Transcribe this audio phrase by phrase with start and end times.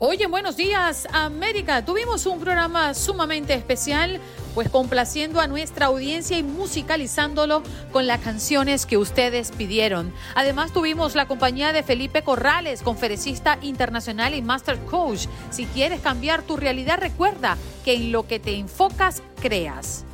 [0.00, 1.84] Oye, buenos días América.
[1.84, 4.20] Tuvimos un programa sumamente especial,
[4.54, 10.14] pues complaciendo a nuestra audiencia y musicalizándolo con las canciones que ustedes pidieron.
[10.36, 15.26] Además tuvimos la compañía de Felipe Corrales, conferencista internacional y master coach.
[15.50, 20.04] Si quieres cambiar tu realidad, recuerda que en lo que te enfocas, creas.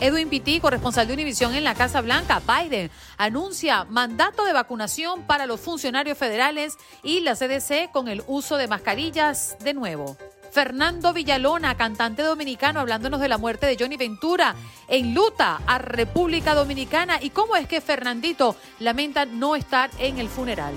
[0.00, 5.44] Edwin Pitti, corresponsal de Univisión en la Casa Blanca, Biden anuncia mandato de vacunación para
[5.44, 10.16] los funcionarios federales y la CDC con el uso de mascarillas de nuevo.
[10.52, 14.54] Fernando Villalona, cantante dominicano, hablándonos de la muerte de Johnny Ventura
[14.88, 20.30] en luta a República Dominicana y cómo es que Fernandito lamenta no estar en el
[20.30, 20.72] funeral.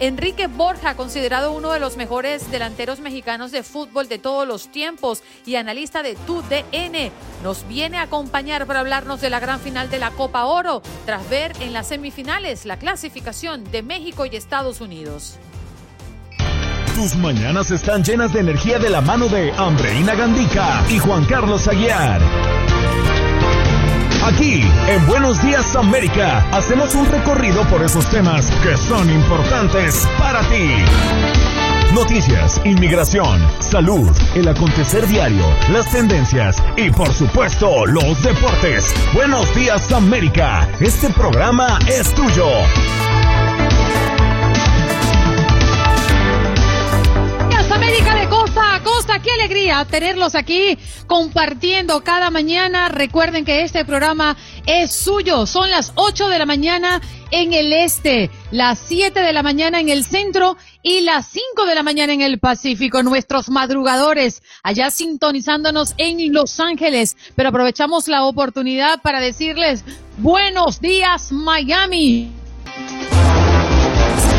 [0.00, 5.22] Enrique Borja, considerado uno de los mejores delanteros mexicanos de fútbol de todos los tiempos
[5.44, 7.12] y analista de TUDN,
[7.44, 11.28] nos viene a acompañar para hablarnos de la gran final de la Copa Oro, tras
[11.28, 15.36] ver en las semifinales la clasificación de México y Estados Unidos.
[16.94, 21.68] Tus mañanas están llenas de energía de la mano de Andreina Gandica y Juan Carlos
[21.68, 22.69] Aguiar.
[24.22, 30.42] Aquí, en Buenos Días América, hacemos un recorrido por esos temas que son importantes para
[30.42, 30.84] ti.
[31.94, 38.94] Noticias, inmigración, salud, el acontecer diario, las tendencias y por supuesto los deportes.
[39.14, 42.46] Buenos días América, este programa es tuyo.
[47.72, 50.76] América de costa a costa, qué alegría tenerlos aquí
[51.06, 52.88] compartiendo cada mañana.
[52.88, 54.36] Recuerden que este programa
[54.66, 55.46] es suyo.
[55.46, 57.00] Son las 8 de la mañana
[57.30, 61.74] en el este, las 7 de la mañana en el centro y las 5 de
[61.76, 63.04] la mañana en el Pacífico.
[63.04, 67.16] Nuestros madrugadores allá sintonizándonos en Los Ángeles.
[67.36, 69.84] Pero aprovechamos la oportunidad para decirles
[70.18, 72.32] buenos días Miami.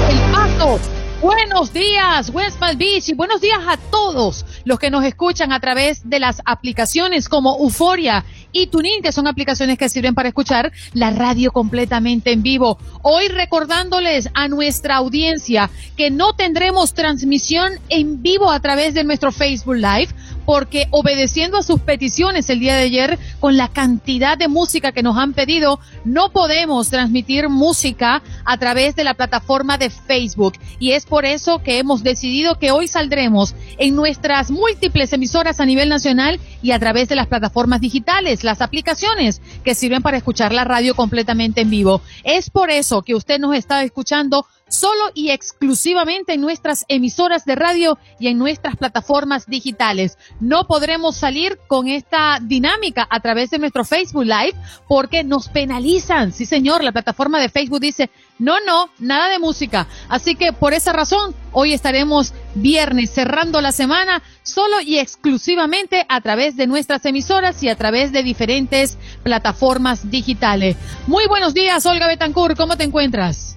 [0.09, 0.80] El paso
[1.22, 5.59] Buenos días, West Palm Beach, y buenos días a todos los que nos escuchan a
[5.59, 10.72] través de las aplicaciones como Euforia y Tunin, que son aplicaciones que sirven para escuchar
[10.94, 12.80] la radio completamente en vivo.
[13.04, 19.31] Hoy recordándoles a nuestra audiencia que no tendremos transmisión en vivo a través de nuestro
[19.31, 20.10] Facebook Live
[20.46, 25.03] porque obedeciendo a sus peticiones el día de ayer, con la cantidad de música que
[25.03, 30.53] nos han pedido, no podemos transmitir música a través de la plataforma de Facebook.
[30.80, 35.66] Y es por eso que hemos decidido que hoy saldremos en nuestras múltiples emisoras a
[35.66, 40.53] nivel nacional y a través de las plataformas digitales, las aplicaciones que sirven para escuchar
[40.53, 42.01] la radio completamente en vivo.
[42.24, 47.56] Es por eso que usted nos está escuchando solo y exclusivamente en nuestras emisoras de
[47.56, 50.18] radio y en nuestras plataformas digitales.
[50.40, 54.56] No podremos salir con esta dinámica a través de nuestro Facebook Live
[54.88, 56.31] porque nos penalizan.
[56.31, 59.88] Sí, señor, la plataforma de Facebook dice, no, no, nada de música.
[60.08, 66.22] Así que por esa razón, hoy estaremos viernes cerrando la semana solo y exclusivamente a
[66.22, 70.78] través de nuestras emisoras y a través de diferentes plataformas digitales.
[71.08, 73.50] Muy buenos días, Olga Betancourt, ¿cómo te encuentras?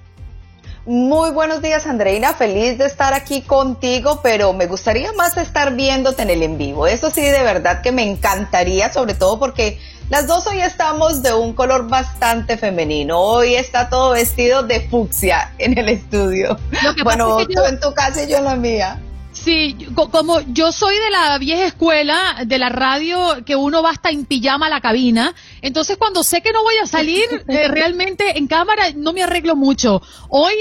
[0.87, 2.35] Muy buenos días, Andreina.
[2.35, 6.85] Feliz de estar aquí contigo, pero me gustaría más estar viéndote en el en vivo.
[6.85, 9.79] Eso sí, de verdad que me encantaría, sobre todo porque
[10.09, 13.19] las dos hoy estamos de un color bastante femenino.
[13.19, 16.55] Hoy está todo vestido de fucsia en el estudio.
[17.03, 18.99] Bueno, tú en tu casa y yo en la mía.
[19.45, 19.77] Sí,
[20.09, 24.25] como yo soy de la vieja escuela de la radio, que uno va hasta en
[24.25, 28.47] pijama a la cabina, entonces cuando sé que no voy a salir eh, realmente en
[28.47, 30.01] cámara, no me arreglo mucho.
[30.29, 30.55] Hoy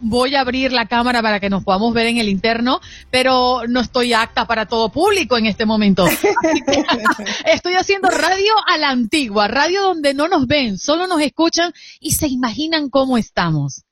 [0.00, 3.78] voy a abrir la cámara para que nos podamos ver en el interno, pero no
[3.78, 6.04] estoy apta para todo público en este momento.
[7.46, 12.10] estoy haciendo radio a la antigua, radio donde no nos ven, solo nos escuchan y
[12.10, 13.83] se imaginan cómo estamos.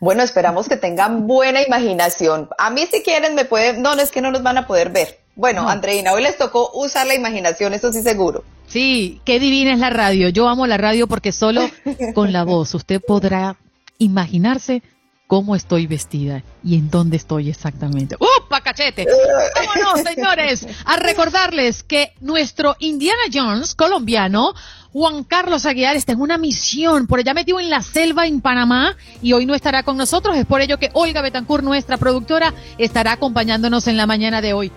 [0.00, 2.48] Bueno, esperamos que tengan buena imaginación.
[2.58, 5.20] A mí si quieren me pueden, no, es que no nos van a poder ver.
[5.36, 8.44] Bueno, Andreina, hoy les tocó usar la imaginación, eso sí seguro.
[8.68, 10.28] Sí, qué divina es la radio.
[10.28, 11.68] Yo amo la radio porque solo
[12.14, 13.56] con la voz usted podrá
[13.98, 14.82] imaginarse
[15.26, 18.16] cómo estoy vestida y en dónde estoy exactamente.
[18.16, 19.06] ¡Upa, cachete!
[19.56, 24.54] Vámonos, señores, a recordarles que nuestro Indiana Jones colombiano,
[24.94, 28.96] Juan Carlos Aguilar, está en una misión por allá metido en la selva en Panamá
[29.20, 30.36] y hoy no estará con nosotros.
[30.36, 34.70] Es por ello que Olga Betancourt, nuestra productora, estará acompañándonos en la mañana de hoy.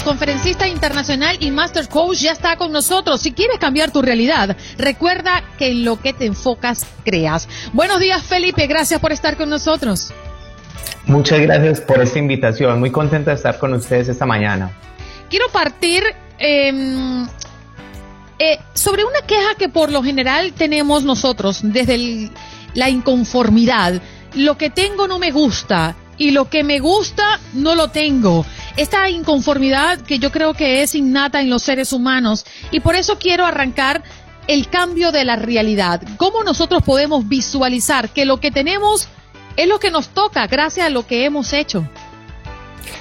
[0.00, 3.20] Conferencista internacional y Master Coach, ya está con nosotros.
[3.20, 7.48] Si quieres cambiar tu realidad, recuerda que en lo que te enfocas, creas.
[7.74, 8.66] Buenos días, Felipe.
[8.66, 10.14] Gracias por estar con nosotros.
[11.04, 12.78] Muchas gracias por esta invitación.
[12.78, 14.70] Muy contenta de estar con ustedes esta mañana.
[15.28, 16.02] Quiero partir
[16.38, 17.26] em,
[18.38, 22.30] eh, sobre una queja que por lo general tenemos nosotros desde
[22.72, 24.00] la inconformidad.
[24.34, 28.46] Lo que tengo no me gusta y lo que me gusta no lo tengo.
[28.76, 33.18] Esta inconformidad que yo creo que es innata en los seres humanos y por eso
[33.18, 34.02] quiero arrancar
[34.48, 36.00] el cambio de la realidad.
[36.16, 39.08] ¿Cómo nosotros podemos visualizar que lo que tenemos
[39.56, 41.86] es lo que nos toca gracias a lo que hemos hecho?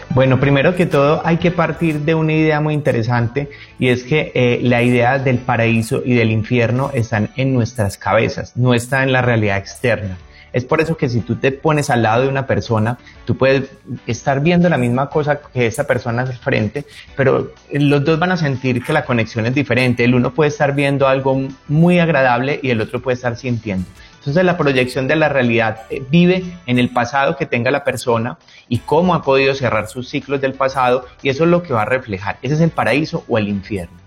[0.09, 4.33] Bueno, primero que todo hay que partir de una idea muy interesante y es que
[4.35, 9.13] eh, la idea del paraíso y del infierno están en nuestras cabezas, no está en
[9.13, 10.17] la realidad externa.
[10.53, 13.69] Es por eso que si tú te pones al lado de una persona, tú puedes
[14.05, 18.37] estar viendo la misma cosa que esa persona al frente, pero los dos van a
[18.37, 20.03] sentir que la conexión es diferente.
[20.03, 23.85] El uno puede estar viendo algo muy agradable y el otro puede estar sintiendo.
[24.19, 28.37] Entonces la proyección de la realidad eh, vive en el pasado que tenga la persona
[28.69, 31.83] y cómo ha podido cerrar sus ciclos del pasado y eso es lo que va
[31.83, 32.37] a reflejar.
[32.43, 33.97] Ese es el paraíso o el infierno.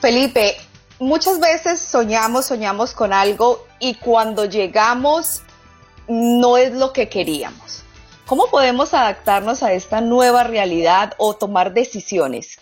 [0.00, 0.56] Felipe,
[0.98, 5.42] muchas veces soñamos, soñamos con algo y cuando llegamos
[6.08, 7.82] no es lo que queríamos.
[8.26, 12.58] ¿Cómo podemos adaptarnos a esta nueva realidad o tomar decisiones?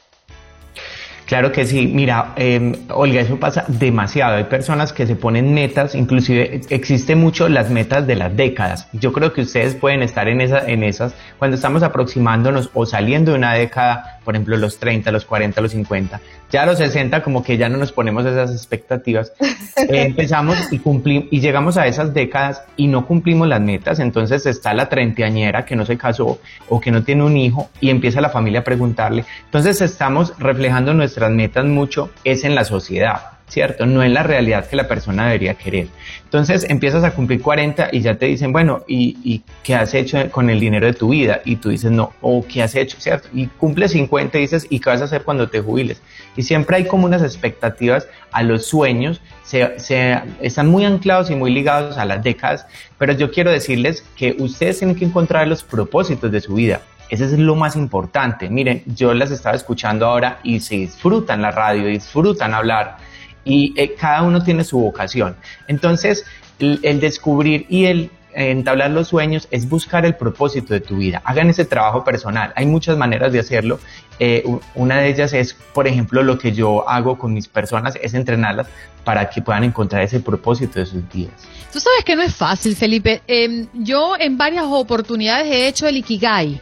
[1.27, 4.37] Claro que sí, mira, eh, Olga, eso pasa demasiado.
[4.37, 8.89] Hay personas que se ponen metas, inclusive existe mucho las metas de las décadas.
[8.93, 13.33] Yo creo que ustedes pueden estar en, esa, en esas cuando estamos aproximándonos o saliendo
[13.33, 16.21] de una década, por ejemplo, los 30, los 40, los 50.
[16.53, 19.33] Ya a los 60 como que ya no nos ponemos esas expectativas.
[19.79, 24.01] Eh, empezamos y cumplimos y llegamos a esas décadas y no cumplimos las metas.
[24.01, 26.39] Entonces está la treintañera que no se casó
[26.71, 29.27] o que no tiene un hijo y empieza la familia a preguntarle.
[29.45, 33.37] Entonces estamos reflejando nuestra metas mucho es en la sociedad.
[33.49, 33.87] ¿cierto?
[33.87, 35.89] No en la realidad que la persona debería querer.
[36.25, 40.51] Entonces empiezas a cumplir 40 y ya te dicen, bueno, ¿y, qué has hecho con
[40.51, 41.43] el dinero de tu vida?
[41.45, 42.99] Y tú dices, no, o ¿qué has hecho?
[43.01, 43.29] ¿cierto?
[43.33, 46.03] Y cumples 50 y dices, ¿y qué vas a hacer cuando te jubiles?
[46.37, 51.37] Y siempre hay como unas expectativas a los sueños, se, se, están muy anclados y
[51.37, 52.67] muy ligados a las décadas,
[52.99, 56.81] pero yo quiero decirles que ustedes tienen que encontrar los propósitos de su vida.
[57.09, 58.49] Ese es lo más importante.
[58.51, 62.97] Miren, yo las estaba escuchando ahora y se disfrutan la radio, disfrutan hablar
[63.45, 65.37] y eh, cada uno tiene su vocación.
[65.69, 66.27] Entonces,
[66.59, 71.23] el, descubrir y el entablar los sueños es buscar el propósito de tu vida.
[71.25, 72.53] Hagan ese trabajo personal.
[72.57, 73.79] Hay muchas maneras de hacerlo.
[74.19, 74.45] Eh,
[74.75, 78.67] una de ellas es, por ejemplo, lo que yo hago con mis personas es entrenarlas
[79.05, 81.35] para que puedan encontrar ese propósito de sus vidas.
[81.73, 83.23] Tú sabes que no es fácil, Felipe.
[83.27, 86.61] Em, yo en varias oportunidades he hecho el Ikigai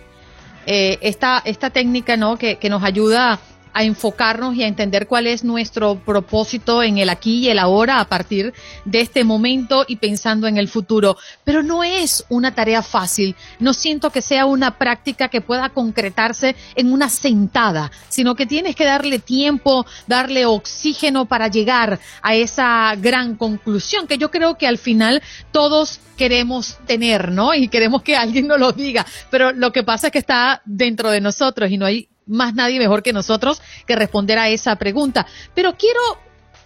[0.66, 2.36] eh, esta, esta técnica ¿no?
[2.36, 3.38] que, que nos ayuda
[3.74, 8.00] a enfocarnos y a entender cuál es nuestro propósito en el aquí y el ahora
[8.00, 8.54] a partir
[8.84, 11.16] de este momento y pensando en el futuro.
[11.44, 13.36] Pero no es una tarea fácil.
[13.58, 18.76] No siento que sea una práctica que pueda concretarse en una sentada, sino que tienes
[18.76, 24.66] que darle tiempo, darle oxígeno para llegar a esa gran conclusión que yo creo que
[24.66, 27.54] al final todos queremos tener, ¿no?
[27.54, 29.04] Y queremos que alguien nos lo diga.
[29.30, 32.78] Pero lo que pasa es que está dentro de nosotros y no hay más nadie
[32.78, 35.26] mejor que nosotros que responder a esa pregunta.
[35.54, 36.00] Pero quiero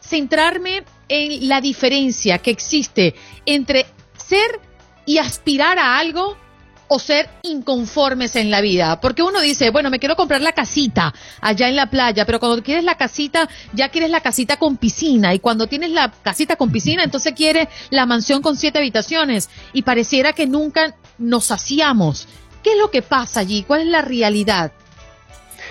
[0.01, 3.15] centrarme en la diferencia que existe
[3.47, 3.87] entre
[4.17, 4.61] ser
[5.07, 6.37] y aspirar a algo
[6.89, 9.01] o ser inconformes en la vida.
[9.01, 12.63] Porque uno dice, bueno, me quiero comprar la casita allá en la playa, pero cuando
[12.63, 15.35] quieres la casita, ya quieres la casita con piscina.
[15.35, 19.51] Y cuando tienes la casita con piscina, entonces quieres la mansión con siete habitaciones.
[19.73, 22.27] Y pareciera que nunca nos hacíamos.
[22.63, 23.63] ¿Qué es lo que pasa allí?
[23.63, 24.73] ¿Cuál es la realidad?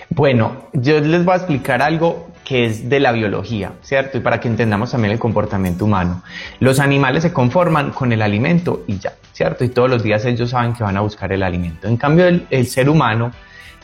[0.09, 4.17] Bueno, yo les voy a explicar algo que es de la biología, ¿cierto?
[4.17, 6.23] Y para que entendamos también el comportamiento humano.
[6.61, 9.65] Los animales se conforman con el alimento y ya, ¿cierto?
[9.65, 11.89] Y todos los días ellos saben que van a buscar el alimento.
[11.89, 13.33] En cambio, el, ser humano,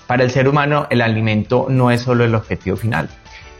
[0.08, 3.10] para el ser humano, el alimento no es solo el objetivo final.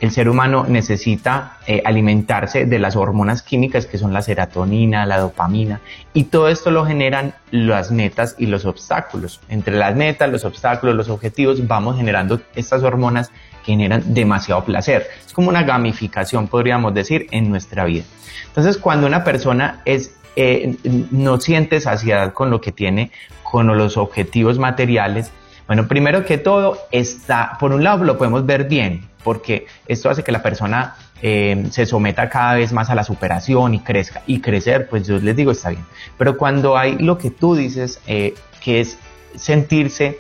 [0.04, 5.18] El ser humano necesita eh, alimentarse de las hormonas químicas que son la serotonina, la
[5.18, 5.80] dopamina,
[6.14, 9.40] y todo esto lo generan las metas y los obstáculos.
[9.48, 13.30] Entre las metas, los obstáculos, los objetivos, vamos generando estas hormonas
[13.66, 15.08] que generan demasiado placer.
[15.26, 18.04] Es como una gamificación, podríamos decir, en nuestra vida.
[18.48, 20.76] Entonces, cuando una persona eh,
[21.12, 25.32] no siente saciedad con lo que tiene, con los objetivos materiales,
[25.66, 30.24] bueno, primero que todo, está, por un lado lo podemos ver bien, porque esto hace
[30.24, 34.22] que la persona eh, se someta cada vez más a la superación y crezca.
[34.28, 35.86] Y crecer, pues yo les digo, está bien.
[36.18, 38.98] Pero cuando hay lo que tú dices, eh, que es
[39.36, 40.20] sentirse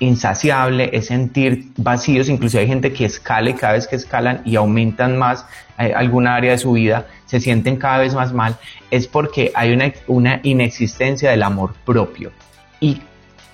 [0.00, 4.56] insaciable, es sentir vacíos, incluso hay gente que escala y cada vez que escalan y
[4.56, 5.46] aumentan más
[5.78, 8.56] eh, alguna área de su vida, se sienten cada vez más mal,
[8.90, 12.32] es porque hay una, una inexistencia del amor propio.
[12.80, 13.02] Y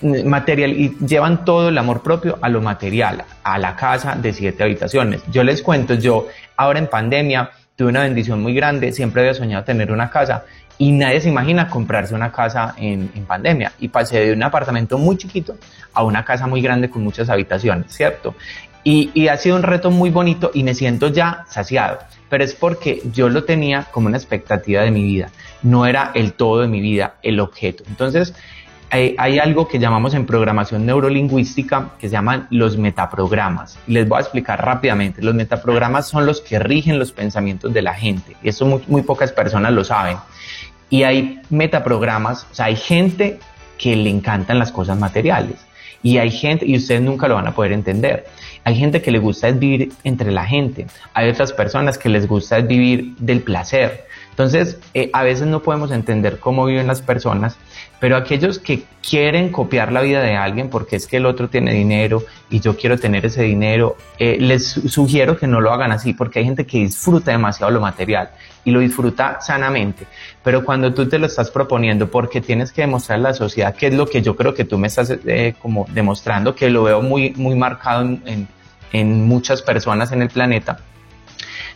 [0.02, 4.62] material y llevan todo el amor propio a lo material, a la casa de siete
[4.62, 5.22] habitaciones.
[5.30, 9.64] Yo les cuento, yo ahora en pandemia tuve una bendición muy grande, siempre había soñado
[9.64, 10.44] tener una casa
[10.78, 15.16] y nadie se imagina comprarse una casa en, pandemia y pasé de un apartamento muy
[15.16, 15.56] chiquito
[15.94, 18.34] a una casa muy grande con muchas habitaciones, ¿cierto?
[18.84, 21.98] Y, y ha sido un reto muy bonito y me siento ya saciado,
[22.28, 25.30] pero es porque yo lo tenía como una expectativa de mi vida,
[25.62, 27.82] no era el todo de mi vida, el objeto.
[27.88, 28.34] Entonces,
[28.90, 33.78] hay, algo que llamamos en programación neurolingüística que se llaman los metaprogramas.
[33.86, 35.22] Les voy a explicar rápidamente.
[35.22, 38.36] Los metaprogramas son los que rigen los pensamientos de la gente.
[38.42, 40.18] Y eso muy, pocas personas lo saben.
[40.88, 43.40] Y hay metaprogramas, o sea, hay gente
[43.76, 45.56] que le encantan las cosas materiales.
[46.02, 48.26] Y hay gente, y ustedes nunca lo van a poder entender.
[48.62, 50.86] Hay gente que le gusta vivir entre la gente.
[51.14, 54.06] Hay otras personas que les gusta vivir del placer.
[54.30, 57.56] Entonces, eh, a veces no podemos entender cómo viven las personas,
[57.98, 61.72] pero aquellos que quieren copiar la vida de alguien porque es que el otro tiene
[61.72, 66.12] dinero y yo quiero tener ese dinero, eh, les sugiero que no lo hagan así
[66.12, 68.30] porque hay gente que disfruta demasiado lo material
[68.64, 70.06] y lo disfruta sanamente,
[70.42, 73.86] pero cuando tú te lo estás proponiendo porque tienes que demostrar a la sociedad, que
[73.86, 77.00] es lo que yo creo que tú me estás eh, como demostrando, que lo veo
[77.00, 78.48] muy, muy marcado en,
[78.92, 80.78] en muchas personas en el planeta,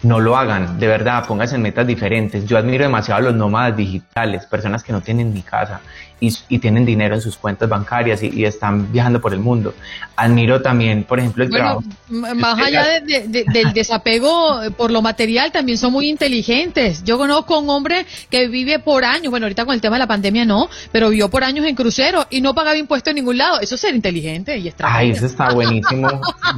[0.02, 2.46] no lo hagan, de verdad, pónganse en metas diferentes.
[2.46, 5.80] Yo admiro demasiado a los nómadas digitales, personas que no tienen ni casa
[6.20, 9.74] y, tienen dinero en sus cuentas bancarias y, están viajando por el mundo.
[10.16, 11.82] Admiro también, por ejemplo, el trabajo.
[12.08, 17.02] Más allá del desapego por lo material, también son muy inteligentes.
[17.04, 20.00] Yo conozco a un hombre que vive por años, bueno, ahorita con el tema de
[20.00, 23.38] la pandemia no, pero vivió por años en crucero y no pagaba impuestos en ningún
[23.38, 23.60] lado.
[23.60, 24.94] Eso es ser inteligente y extraño.
[24.94, 26.08] Ay, eso está buenísimo.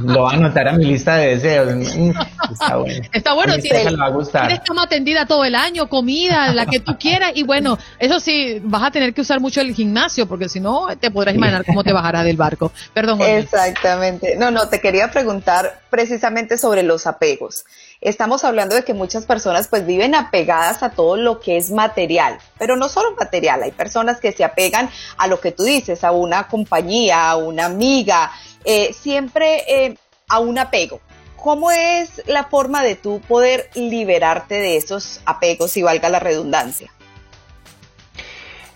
[0.03, 1.95] lo voy a anotar a mi lista de deseos.
[1.95, 2.11] Mm,
[2.51, 3.05] está bueno.
[3.11, 3.87] Está bueno, tienes,
[4.31, 8.59] tienes cama atendida todo el año, comida, la que tú quieras y bueno, eso sí,
[8.63, 11.83] vas a tener que usar mucho el gimnasio, porque si no, te podrás imaginar cómo
[11.83, 12.71] te bajará del barco.
[12.93, 13.21] Perdón.
[13.21, 14.35] Exactamente.
[14.35, 17.65] No, no, te quería preguntar precisamente sobre los apegos.
[18.01, 22.37] Estamos hablando de que muchas personas pues viven apegadas a todo lo que es material,
[22.57, 26.11] pero no solo material, hay personas que se apegan a lo que tú dices, a
[26.11, 28.31] una compañía, a una amiga,
[28.65, 30.99] eh, siempre eh, a un apego.
[31.37, 36.91] ¿Cómo es la forma de tú poder liberarte de esos apegos, si valga la redundancia?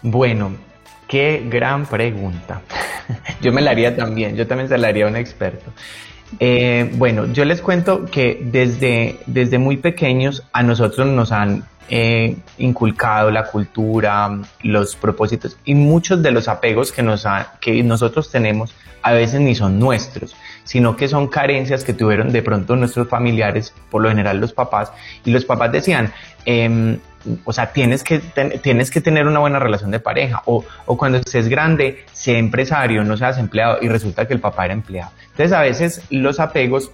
[0.01, 0.57] Bueno,
[1.07, 2.61] Qué gran pregunta.
[3.41, 5.71] yo me la haría también, yo también se la haría a un experto.
[6.39, 12.35] Eh, bueno, yo les cuento que desde, desde muy pequeños a nosotros nos han eh,
[12.57, 17.25] inculcado la cultura, los propósitos y muchos de los apegos que, nos
[17.61, 20.35] que nosotros tenemos a veces ni son nuestros,
[20.65, 24.91] sino que son carencias que tuvieron de pronto nuestros familiares, por lo general los papás,
[25.23, 26.11] y los papás decían,
[26.47, 26.97] eh,
[27.43, 28.19] o sea, tienes que,
[28.61, 33.03] tienes que tener una buena relación de pareja, o, o cuando estés grande, sé empresario,
[33.03, 35.11] no seas empleado, y resulta que el papá era empleado.
[35.31, 36.91] Entonces, a veces los apegos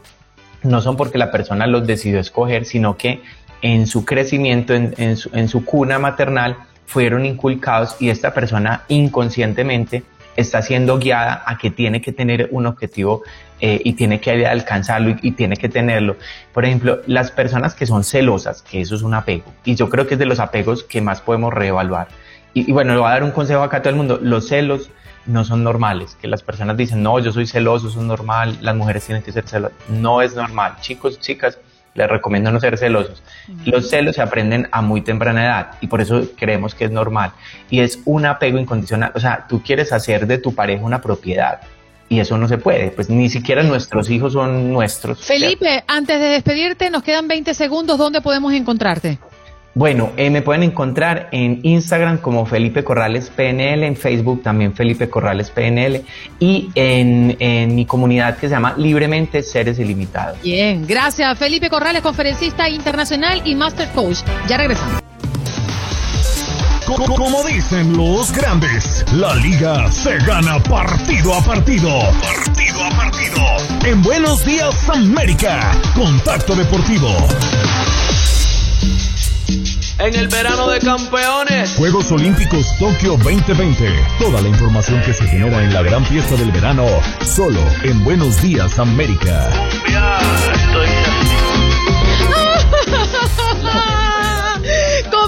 [0.63, 3.21] no son porque la persona los decidió escoger, sino que
[3.61, 6.57] en su crecimiento, en, en, su, en su cuna maternal,
[6.87, 10.03] fueron inculcados y esta persona inconscientemente
[10.35, 13.21] está siendo guiada a que tiene que tener un objetivo
[13.65, 16.17] eh, y tiene que alcanzarlo y, tiene que tenerlo.
[16.51, 20.05] Por ejemplo, las personas que son celosas, que eso es un apego, y yo creo
[20.05, 22.09] que es de los apegos que más podemos reevaluar.
[22.53, 24.89] Y, bueno, le voy a dar un consejo acá a todo el mundo, los celos
[25.25, 28.75] no son normales, que las personas dicen, no, yo soy celoso, eso es normal, las
[28.75, 31.57] mujeres tienen que ser celosas, no es normal, chicos, chicas,
[31.93, 33.23] les recomiendo no ser celosos.
[33.63, 37.31] Los celos se aprenden a muy temprana edad y por eso creemos que es normal.
[37.69, 39.11] Y es un apego incondicional.
[39.13, 41.61] O sea, tú quieres hacer de tu pareja una propiedad
[42.09, 42.91] y eso no se puede.
[42.91, 45.19] Pues ni siquiera nuestros hijos son nuestros.
[45.19, 47.97] Felipe, antes de despedirte, nos quedan 20 segundos.
[47.97, 49.19] ¿Dónde podemos encontrarte?
[49.75, 55.09] Bueno, eh, me pueden encontrar en Instagram como Felipe Corrales PNL, en Facebook también Felipe
[55.09, 56.03] Corrales PNL
[56.39, 60.39] y en, en, mi comunidad que se llama Libremente Seres Ilimitados.
[60.43, 64.19] Bien, gracias Felipe Corrales, conferencista internacional y master coach.
[64.47, 65.02] Ya regresamos.
[66.85, 71.89] Como dicen los grandes, la liga se gana partido a partido.
[72.21, 73.39] Partido a partido.
[73.85, 77.09] En Buenos Días América, Contacto Deportivo
[79.99, 81.75] en el verano de campeones.
[81.77, 83.89] Juegos Olímpicos Tokio 2020.
[84.19, 86.85] Toda la información que se genera en la gran fiesta del verano,
[87.25, 89.49] solo en Buenos Días América.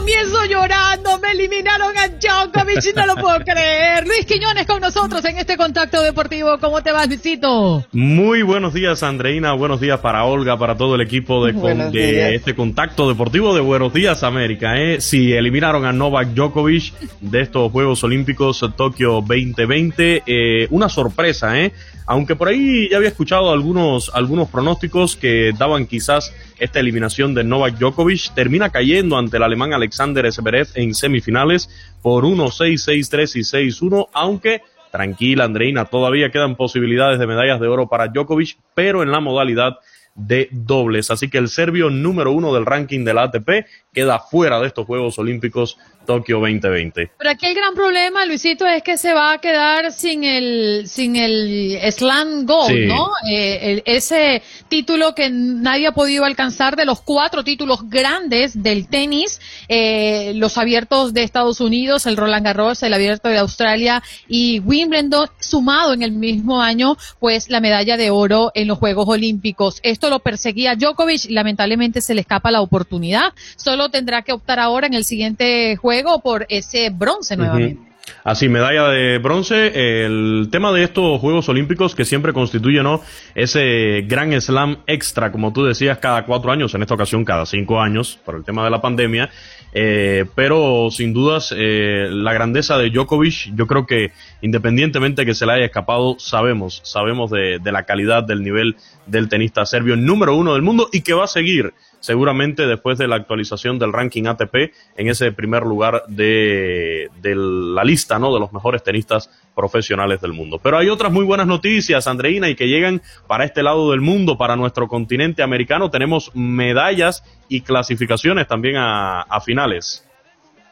[0.06, 4.08] Comienzo llorando, me eliminaron Djokovic no lo puedo creer.
[4.08, 6.58] Luis Quiñones con nosotros en este contacto deportivo.
[6.60, 7.86] ¿Cómo te vas, Luisito?
[7.91, 9.53] Muy buenos días, Andreina.
[9.53, 14.24] Buenos días para Olga, para todo el equipo de, este contacto deportivo de Buenos Días
[14.24, 14.82] América.
[14.82, 15.01] ¿eh?
[15.01, 20.24] Sí, eliminaron a Novak Djokovic de estos Juegos Olímpicos Tokio 2020.
[20.25, 21.74] Eh, una sorpresa, ¿eh?
[22.08, 27.44] Aunque por ahí ya había escuchado algunos, algunos pronósticos que daban quizás esta eliminación de
[27.44, 31.70] Novak Djokovic, termina cayendo ante el alemán Alexander Zverev en semifinales
[32.01, 32.74] por 1-6,
[33.10, 38.57] 6-3 y 6-1, aunque tranquila Andreina, todavía quedan posibilidades de medallas de oro para Djokovic,
[38.74, 39.77] pero en la modalidad
[40.15, 41.12] de dobles.
[41.12, 44.86] Así que el serbio número uno del ranking de la ATP queda fuera de estos
[44.86, 47.12] Juegos Olímpicos Tokio 2020.
[47.18, 51.16] Pero aquí el gran problema, Luisito, es que se va a quedar sin el sin
[51.16, 53.10] el Slam Gold, ¿no?
[53.30, 59.42] Eh, ese título que nadie ha podido alcanzar de los cuatro títulos grandes del tenis,
[59.68, 65.30] eh, los abiertos de Estados Unidos, el Roland Garros, el abierto de Australia y Wimbledon,
[65.40, 69.80] sumado en el mismo año, pues la medalla de oro en los Juegos Olímpicos.
[69.82, 73.34] Esto lo perseguía Djokovic, lamentablemente se le escapa la oportunidad.
[73.56, 77.96] Solo tendrá que optar ahora en el siguiente juego por ese bronce nuevamente.
[78.24, 80.06] Así, medalla de bronce.
[80.06, 83.02] El tema de estos Juegos Olímpicos que siempre constituye, ¿no?
[83.34, 87.80] Ese gran slam extra, como tú decías, cada cuatro años, en esta ocasión cada cinco
[87.82, 89.30] años, por el tema de la pandemia.
[89.78, 95.46] Eh, pero sin dudas, eh, la grandeza de Djokovic, yo creo que independientemente que se
[95.46, 100.36] le haya escapado, sabemos, sabemos de, de la calidad del nivel del tenista serbio número
[100.36, 101.74] uno del mundo y que va a seguir
[102.06, 104.56] seguramente después de la actualización del ranking ATP
[104.96, 108.32] en ese primer lugar de, la lista ¿no?
[108.32, 110.60] de los mejores tenistas profesionales del mundo.
[110.62, 114.38] Pero hay otras muy buenas noticias, Andreina, y que llegan para este lado del mundo,
[114.38, 115.89] para nuestro continente americano.
[115.89, 120.06] Tenemos medallas y clasificaciones también a, a finales.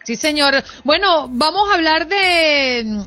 [0.04, 0.54] Sí, señor.
[0.84, 3.04] Bueno, vamos a hablar de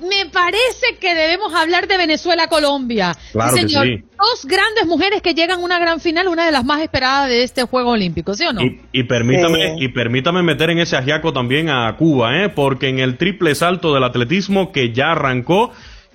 [0.00, 3.16] me parece que debemos hablar de Venezuela-Colombia.
[3.32, 3.86] Claro señor.
[4.18, 7.42] Dos grandes mujeres que llegan a una gran final, una de las más esperadas de
[7.42, 8.60] este Juego Olímpico, ¿sí o no?
[8.92, 12.48] Y, permítame, y permítame meter en ese ajiaco también a Cuba, ¿eh?
[12.48, 15.72] porque en el triple salto del atletismo que ya arrancó,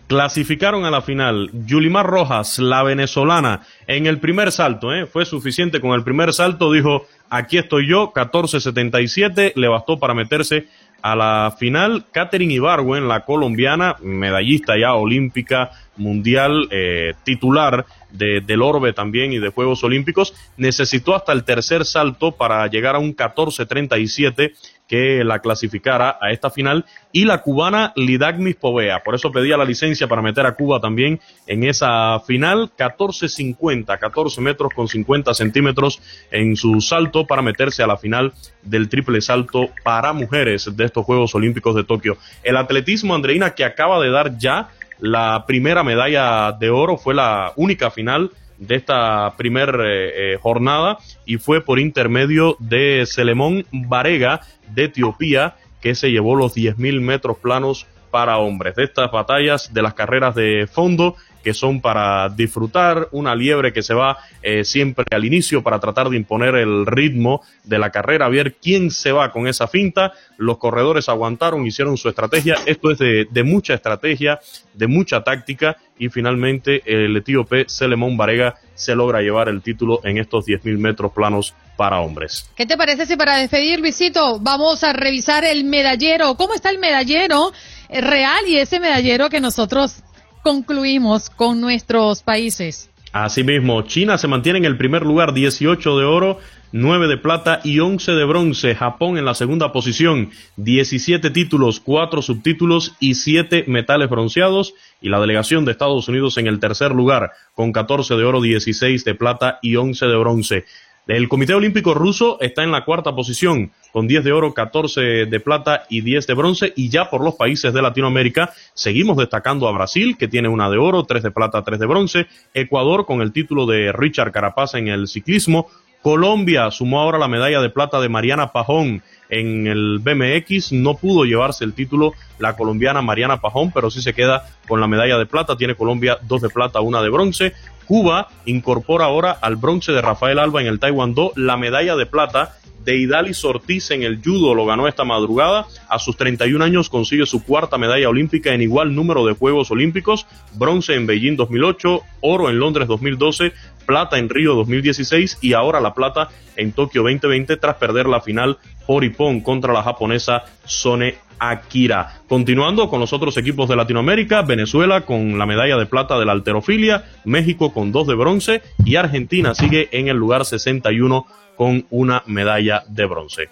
[0.07, 5.05] clasificaron a la final Yulimar Rojas, la venezolana, en el primer salto, ¿eh?
[5.05, 10.67] fue suficiente con el primer salto, dijo, aquí estoy yo, 14.77, le bastó para meterse
[11.03, 18.61] a la final, Katherine Ibarwen, la colombiana, medallista ya olímpica, mundial, eh, titular de, del
[18.61, 23.13] Orbe también y de Juegos Olímpicos, necesitó hasta el tercer salto para llegar a un
[23.13, 24.53] 14.37
[24.93, 29.01] que la clasificara a esta final y la cubana Lidagmis Povea.
[29.03, 32.69] Por eso pedía la licencia para meter a Cuba también en esa final.
[32.77, 38.88] 14.50, 14 metros con 50 centímetros en su salto para meterse a la final del
[38.88, 42.17] triple salto para mujeres de estos Juegos Olímpicos de Tokio.
[42.43, 47.51] El atletismo, Andreina, que acaba de dar ya la primera medalla de oro, fue la
[47.56, 54.41] única final de esta primer eh, eh, jornada y fue por intermedio de Selemón Varega
[54.69, 58.75] de Etiopía que se llevó los 10.000 metros planos para hombres.
[58.75, 63.84] De estas batallas de las carreras de fondo que son para disfrutar, una liebre que
[63.84, 68.25] se va eh, siempre al inicio para tratar de imponer el ritmo de la carrera,
[68.25, 70.13] a ver quién se va con esa finta.
[70.38, 72.56] Los corredores aguantaron, hicieron su estrategia.
[72.65, 74.39] Esto es de, de mucha estrategia,
[74.73, 80.17] de mucha táctica y finalmente el etíope Selemón Varega se logra llevar el título en
[80.17, 82.49] estos 10.000 metros planos para hombres.
[82.56, 86.36] ¿Qué te parece si para despedir, Luisito, vamos a revisar el medallero?
[86.36, 87.51] ¿Cómo está el medallero
[87.89, 90.03] real y ese medallero que nosotros
[90.43, 92.89] concluimos con nuestros países.
[93.13, 96.39] Asimismo, China se mantiene en el primer lugar, 18 de oro,
[96.71, 98.73] 9 de plata y 11 de bronce.
[98.73, 104.73] Japón en la segunda posición, 17 títulos, 4 subtítulos y 7 metales bronceados.
[104.99, 109.06] Y la delegación de Estados Unidos en el tercer lugar, con 14 de oro, 16
[109.06, 110.65] de plata y 11 de bronce.
[111.05, 115.39] El Comité Olímpico Ruso está en la cuarta posición, con 10 de oro, 14 de
[115.41, 116.73] plata y 10 de bronce.
[116.77, 120.77] Y ya por los países de Latinoamérica, seguimos destacando a Brasil, que tiene una de
[120.77, 122.27] oro, 3 de plata, 3 de bronce.
[122.53, 125.67] Ecuador, con el título de Richard Carapaz en el ciclismo.
[126.03, 130.73] Colombia sumó ahora la medalla de plata de Mariana Pajón en el BMX.
[130.73, 134.87] No pudo llevarse el título la colombiana Mariana Pajón, pero sí se queda con la
[134.87, 135.55] medalla de plata.
[135.55, 137.53] Tiene Colombia dos de plata, una de bronce.
[137.85, 142.57] Cuba incorpora ahora al bronce de Rafael Alba en el Taekwondo la medalla de plata
[142.83, 145.65] de Idalis Ortiz en el judo lo ganó esta madrugada.
[145.89, 150.25] A sus 31 años consigue su cuarta medalla olímpica en igual número de Juegos Olímpicos,
[150.53, 153.53] bronce en Beijing 2008, oro en Londres 2012,
[153.85, 158.57] plata en Río 2016 y ahora la plata en Tokio 2020 tras perder la final
[158.85, 162.21] por Ipón contra la japonesa Sone Akira.
[162.27, 166.31] Continuando con los otros equipos de Latinoamérica, Venezuela con la medalla de plata de la
[166.31, 172.23] alterofilia, México con dos de bronce y Argentina sigue en el lugar 61 con una
[172.25, 173.49] medalla de bronce.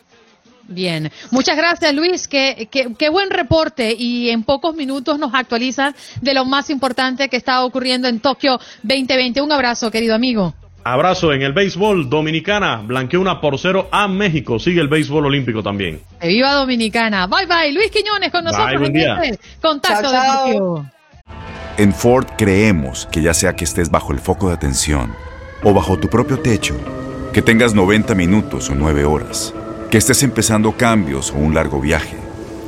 [0.67, 6.33] Bien, muchas gracias Luis, qué, qué, buen reporte y en pocos minutos nos actualiza de
[6.33, 9.41] lo más importante que está ocurriendo en Tokio 2020.
[9.41, 10.53] Un abrazo, querido amigo.
[10.83, 12.09] Abrazo en el béisbol.
[12.09, 14.59] Dominicana blanqueó una por cero a México.
[14.59, 16.01] Sigue el béisbol olímpico también.
[16.21, 17.27] viva Dominicana.
[17.27, 17.71] Bye bye.
[17.71, 19.19] Luis Quiñones con nosotros buen día.
[19.21, 20.85] Este contacto chao,
[21.77, 25.13] En Ford creemos que ya sea que estés bajo el foco de atención
[25.63, 26.75] o bajo tu propio techo,
[27.33, 29.53] que tengas 90 minutos o 9 horas
[29.89, 32.15] que estés empezando cambios o un largo viaje.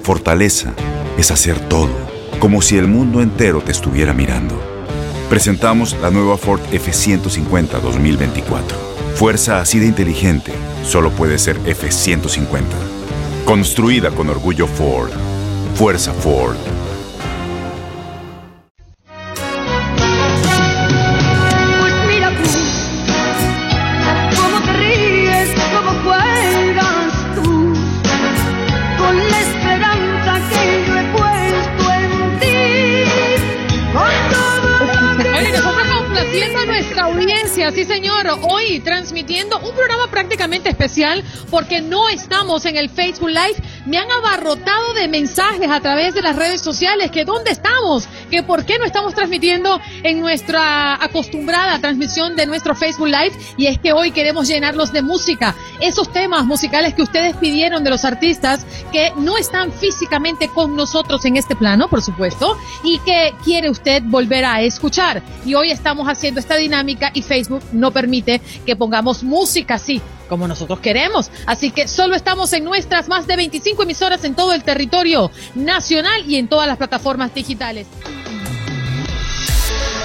[0.03, 0.73] Fortaleza
[1.17, 1.91] es hacer todo,
[2.39, 4.61] como si el mundo entero te estuviera mirando.
[5.29, 8.77] Presentamos la nueva Ford F150 2024.
[9.15, 10.51] Fuerza así de inteligente
[10.83, 12.61] solo puede ser F150.
[13.45, 15.11] Construida con orgullo Ford.
[15.75, 16.57] Fuerza Ford.
[41.49, 43.55] Porque no estamos en el Facebook Live.
[43.85, 48.43] Me han abarrotado de mensajes a través de las redes sociales que dónde estamos, que
[48.43, 53.79] por qué no estamos transmitiendo en nuestra acostumbrada transmisión de nuestro Facebook Live y es
[53.79, 58.65] que hoy queremos llenarlos de música, esos temas musicales que ustedes pidieron de los artistas
[58.91, 64.03] que no están físicamente con nosotros en este plano, por supuesto, y que quiere usted
[64.05, 65.23] volver a escuchar.
[65.45, 70.47] Y hoy estamos haciendo esta dinámica y Facebook no permite que pongamos música así como
[70.47, 71.31] nosotros queremos.
[71.45, 76.23] Así que solo estamos en nuestras más de 25 emisoras en todo el territorio nacional
[76.27, 77.87] y en todas las plataformas digitales.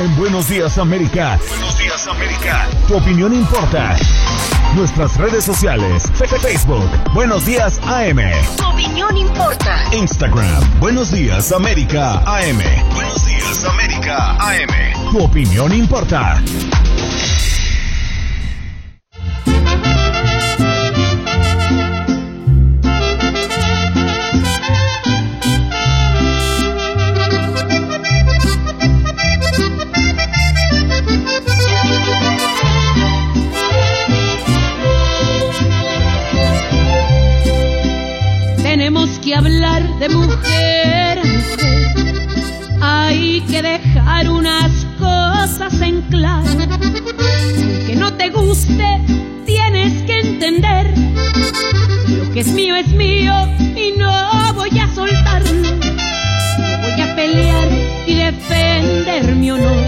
[0.01, 1.41] En Buenos Días América.
[1.49, 2.69] Buenos Días América.
[2.87, 3.97] Tu opinión importa.
[4.77, 6.05] Nuestras redes sociales.
[6.41, 6.89] Facebook.
[7.13, 8.21] Buenos Días AM.
[8.57, 9.77] Tu opinión importa.
[9.93, 10.79] Instagram.
[10.79, 12.61] Buenos Días América AM.
[12.95, 15.11] Buenos Días América AM.
[15.11, 16.41] Tu opinión importa.
[39.99, 41.19] De mujer,
[42.81, 46.47] Hay que dejar unas cosas en claro.
[47.87, 49.01] Que no te guste,
[49.45, 50.95] tienes que entender.
[52.09, 53.35] Lo que es mío es mío
[53.75, 55.63] y no voy a soltarlo.
[56.83, 57.69] Voy a pelear
[58.07, 59.85] y defender mi honor.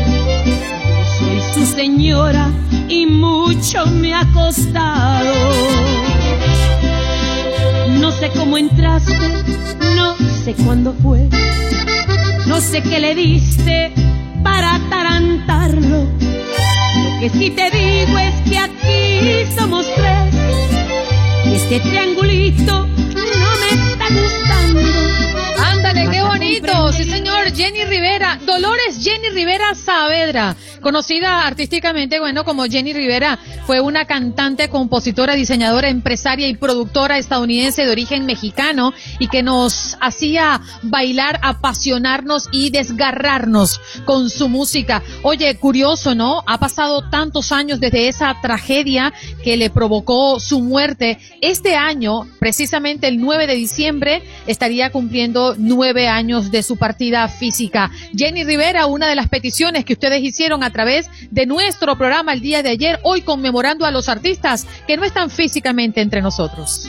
[1.18, 2.51] Soy su señora
[2.88, 6.10] y mucho me ha costado.
[8.11, 9.14] No sé cómo entraste,
[9.94, 11.29] no sé cuándo fue,
[12.49, 13.92] no sé qué le diste
[14.42, 16.09] para atarantarlo.
[16.09, 20.35] Lo que sí te digo es que aquí somos tres
[21.46, 25.00] y este triangulito no me está gustando.
[26.09, 26.93] Qué bonito.
[26.93, 27.53] Sí, señor.
[27.55, 28.39] Jenny Rivera.
[28.47, 30.57] Dolores Jenny Rivera Saavedra.
[30.81, 37.85] Conocida artísticamente, bueno, como Jenny Rivera, fue una cantante, compositora, diseñadora, empresaria y productora estadounidense
[37.85, 45.03] de origen mexicano y que nos hacía bailar, apasionarnos y desgarrarnos con su música.
[45.23, 46.43] Oye, curioso, ¿no?
[46.47, 49.13] Ha pasado tantos años desde esa tragedia
[49.45, 51.19] que le provocó su muerte.
[51.43, 57.29] Este año, precisamente el 9 de diciembre, estaría cumpliendo nueve años años de su partida
[57.29, 57.90] física.
[58.16, 62.40] Jenny Rivera, una de las peticiones que ustedes hicieron a través de nuestro programa el
[62.40, 66.88] día de ayer, hoy conmemorando a los artistas que no están físicamente entre nosotros.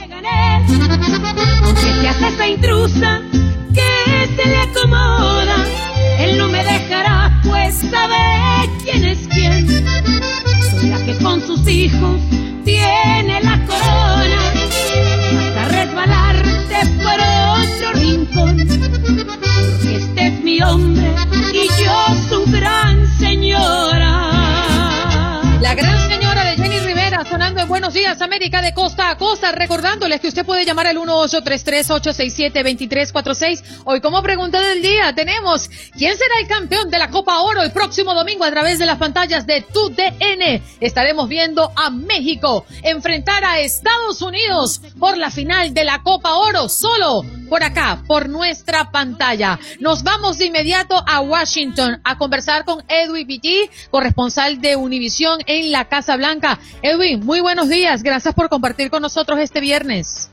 [28.20, 33.64] América de costa a costa, recordándoles que usted puede llamar al 1833-867-2346.
[33.86, 37.72] Hoy como pregunta del día tenemos, ¿quién será el campeón de la Copa Oro el
[37.72, 40.62] próximo domingo a través de las pantallas de TUDN?
[40.82, 46.68] Estaremos viendo a México enfrentar a Estados Unidos por la final de la Copa Oro
[46.68, 49.60] solo por acá, por nuestra pantalla.
[49.82, 55.74] Nos vamos de inmediato a Washington a conversar con Edwin Pitti, corresponsal de Univisión en
[55.74, 56.60] la Casa Blanca.
[56.82, 58.01] Edwin, muy buenos días.
[58.04, 60.32] Gracias por compartir con nosotros este viernes.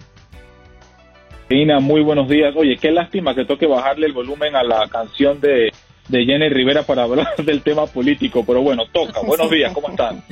[1.51, 2.55] Ina, muy buenos días.
[2.57, 5.73] Oye, qué lástima que toque bajarle el volumen a la canción de,
[6.09, 9.21] de Jenny Rivera para hablar del tema político, pero bueno, toca.
[9.21, 10.23] Buenos días, ¿cómo están?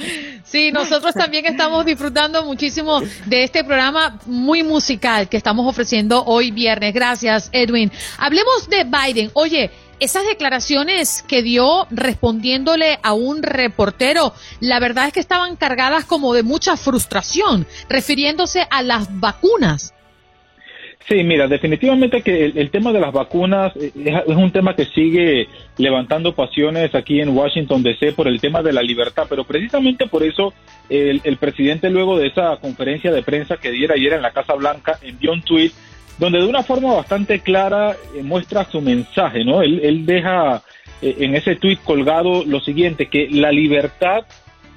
[0.44, 6.50] Sí, nosotros también estamos disfrutando muchísimo de este programa muy musical que estamos ofreciendo hoy
[6.50, 6.92] viernes.
[6.92, 7.90] Gracias, Edwin.
[8.18, 9.30] Hablemos de Biden.
[9.32, 9.70] Oye,
[10.00, 16.34] esas declaraciones que dio respondiéndole a un reportero, la verdad es que estaban cargadas como
[16.34, 19.92] de mucha frustración, refiriéndose a las vacunas.
[21.08, 25.46] Sí, mira, definitivamente que el, tema de las vacunas es, es, un tema que sigue
[25.78, 30.24] levantando pasiones aquí en Washington DC por el tema de la libertad, pero precisamente por
[30.24, 30.52] eso
[30.88, 34.54] el, el presidente luego de esa conferencia de prensa que diera ayer en la Casa
[34.54, 35.72] Blanca envió un tuit
[36.18, 39.62] donde de una forma bastante clara eh, muestra su mensaje, ¿no?
[39.62, 40.62] Él, él deja
[41.02, 44.24] eh, en ese tuit colgado lo siguiente, que la libertad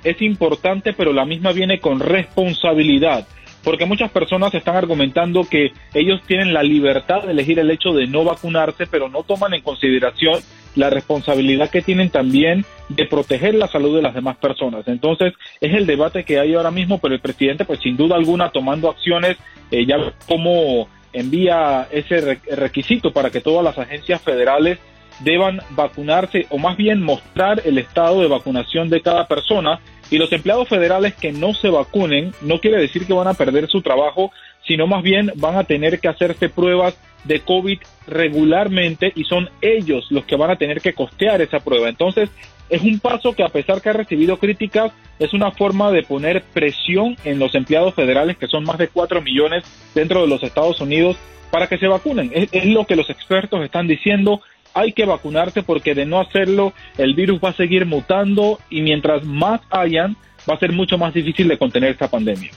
[0.04, 3.28] es importante, pero la misma viene con responsabilidad
[3.64, 8.08] porque muchas personas están argumentando que ellos tienen la libertad de elegir el hecho de
[8.08, 10.40] no vacunarse, pero no toman en consideración
[10.76, 14.88] la responsabilidad que tienen también de proteger la salud de las demás personas.
[14.88, 18.50] Entonces, es el debate que hay ahora mismo, pero el presidente, pues sin duda alguna,
[18.50, 19.38] tomando acciones,
[19.72, 19.98] eh, ya
[20.28, 24.80] como envía ese requisito para que todas las agencias federales
[25.20, 29.80] deban vacunarse o más bien mostrar el estado de vacunación de cada persona.
[30.12, 33.68] Y los empleados federales que no se vacunen no quiere decir que van a perder
[33.68, 34.32] su trabajo,
[34.66, 40.08] sino más bien van a tener que hacerse pruebas de COVID regularmente y son ellos
[40.10, 41.90] los que van a tener que costear esa prueba.
[41.90, 42.30] Entonces,
[42.70, 46.44] es un paso que a pesar que ha recibido críticas, es una forma de poner
[46.54, 49.64] presión en los empleados federales, que son más de 4 millones
[49.96, 51.18] dentro de los Estados Unidos,
[51.52, 52.32] para que se vacunen.
[52.34, 54.42] Es, es lo que los expertos están diciendo
[54.74, 59.26] hay que vacunarse porque de no hacerlo el virus va a seguir mutando y mientras
[59.26, 60.16] más hayan
[60.50, 62.52] va a ser mucho más difícil de contener esta pandemia.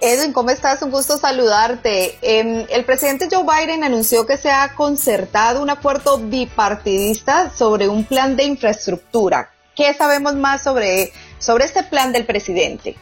[0.00, 0.82] Edwin, ¿cómo estás?
[0.82, 2.16] Un gusto saludarte.
[2.20, 8.04] Eh, el presidente Joe Biden anunció que se ha concertado un acuerdo bipartidista sobre un
[8.04, 9.50] plan de infraestructura.
[9.74, 12.96] ¿Qué sabemos más sobre, sobre este plan del presidente?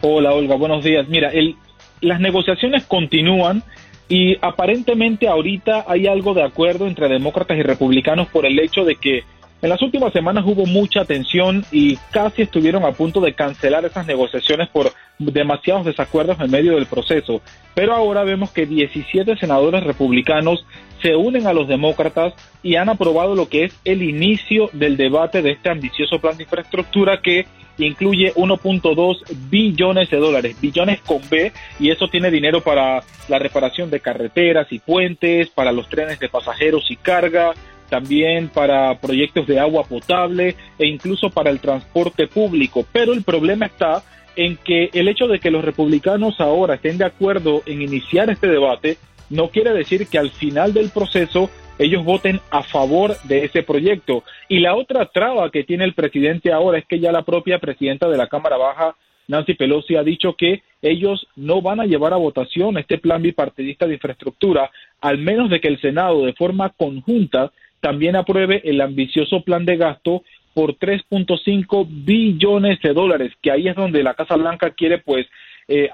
[0.00, 1.06] Hola, Olga, buenos días.
[1.08, 1.56] Mira, el,
[2.00, 3.62] las negociaciones continúan
[4.08, 8.96] y aparentemente ahorita hay algo de acuerdo entre demócratas y republicanos por el hecho de
[8.96, 9.22] que
[9.62, 14.06] en las últimas semanas hubo mucha tensión y casi estuvieron a punto de cancelar esas
[14.06, 17.40] negociaciones por demasiados desacuerdos en medio del proceso.
[17.72, 20.66] Pero ahora vemos que 17 senadores republicanos
[21.00, 25.42] se unen a los demócratas y han aprobado lo que es el inicio del debate
[25.42, 27.46] de este ambicioso plan de infraestructura que
[27.78, 33.90] incluye 1.2 billones de dólares, billones con B, y eso tiene dinero para la reparación
[33.90, 37.52] de carreteras y puentes, para los trenes de pasajeros y carga,
[37.92, 42.86] también para proyectos de agua potable e incluso para el transporte público.
[42.90, 44.02] Pero el problema está
[44.34, 48.46] en que el hecho de que los republicanos ahora estén de acuerdo en iniciar este
[48.46, 48.96] debate
[49.28, 54.24] no quiere decir que al final del proceso ellos voten a favor de ese proyecto.
[54.48, 58.08] Y la otra traba que tiene el presidente ahora es que ya la propia presidenta
[58.08, 58.96] de la Cámara Baja,
[59.28, 63.86] Nancy Pelosi, ha dicho que ellos no van a llevar a votación este plan bipartidista
[63.86, 64.70] de infraestructura,
[65.02, 67.52] al menos de que el Senado de forma conjunta
[67.82, 70.22] también apruebe el ambicioso plan de gasto
[70.54, 75.26] por 3.5 billones de dólares, que ahí es donde la Casa Blanca quiere pues
[75.66, 75.90] eh,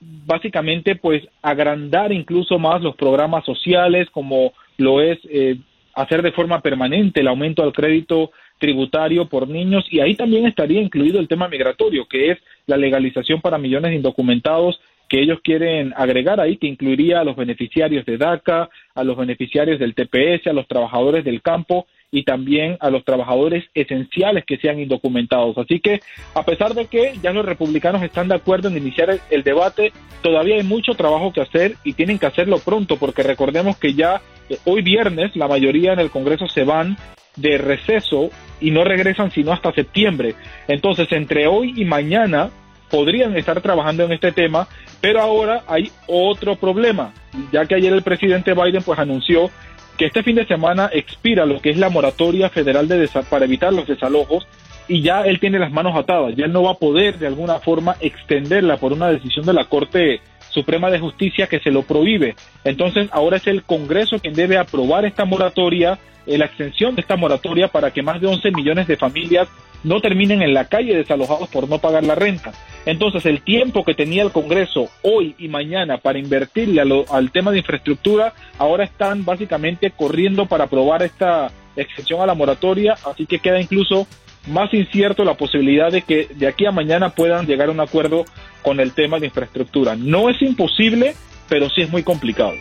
[0.00, 5.56] básicamente pues agrandar incluso más los programas sociales como lo es eh,
[5.94, 10.80] hacer de forma permanente el aumento al crédito tributario por niños y ahí también estaría
[10.80, 14.80] incluido el tema migratorio que es la legalización para millones de indocumentados
[15.12, 19.78] que ellos quieren agregar ahí, que incluiría a los beneficiarios de DACA, a los beneficiarios
[19.78, 24.80] del TPS, a los trabajadores del campo y también a los trabajadores esenciales que sean
[24.80, 25.58] indocumentados.
[25.58, 26.00] Así que,
[26.34, 30.56] a pesar de que ya los republicanos están de acuerdo en iniciar el, debate, todavía
[30.56, 34.56] hay mucho trabajo que hacer y tienen que hacerlo pronto, porque recordemos que ya eh,
[34.64, 36.96] hoy viernes la mayoría en el Congreso se van
[37.36, 38.30] de receso
[38.62, 40.36] y no regresan sino hasta septiembre.
[40.68, 42.48] Entonces, entre hoy y mañana
[42.92, 44.68] podrían estar trabajando en este tema,
[45.00, 47.14] pero ahora hay otro problema,
[47.50, 49.50] ya que ayer el presidente Biden pues anunció
[49.96, 53.72] que este fin de semana expira lo que es la moratoria federal de para evitar
[53.72, 54.46] los desalojos
[54.88, 57.60] y ya él tiene las manos atadas, ya él no va a poder de alguna
[57.60, 62.34] forma extenderla por una decisión de la Corte Suprema de Justicia que se lo prohíbe.
[62.62, 67.16] Entonces ahora es el Congreso quien debe aprobar esta moratoria, eh, la extensión de esta
[67.16, 69.48] moratoria para que más de 11 millones de familias
[69.82, 72.52] no terminen en la calle desalojados por no pagar la renta.
[72.84, 77.58] Entonces, el tiempo que tenía el Congreso hoy y mañana para invertirle al tema de
[77.58, 83.60] infraestructura, ahora están básicamente corriendo para aprobar esta excepción a la moratoria, así que queda
[83.60, 84.06] incluso
[84.48, 88.24] más incierto la posibilidad de que de aquí a mañana puedan llegar a un acuerdo
[88.62, 89.94] con el tema de infraestructura.
[89.94, 91.14] No es imposible,
[91.48, 92.54] pero sí es muy complicado.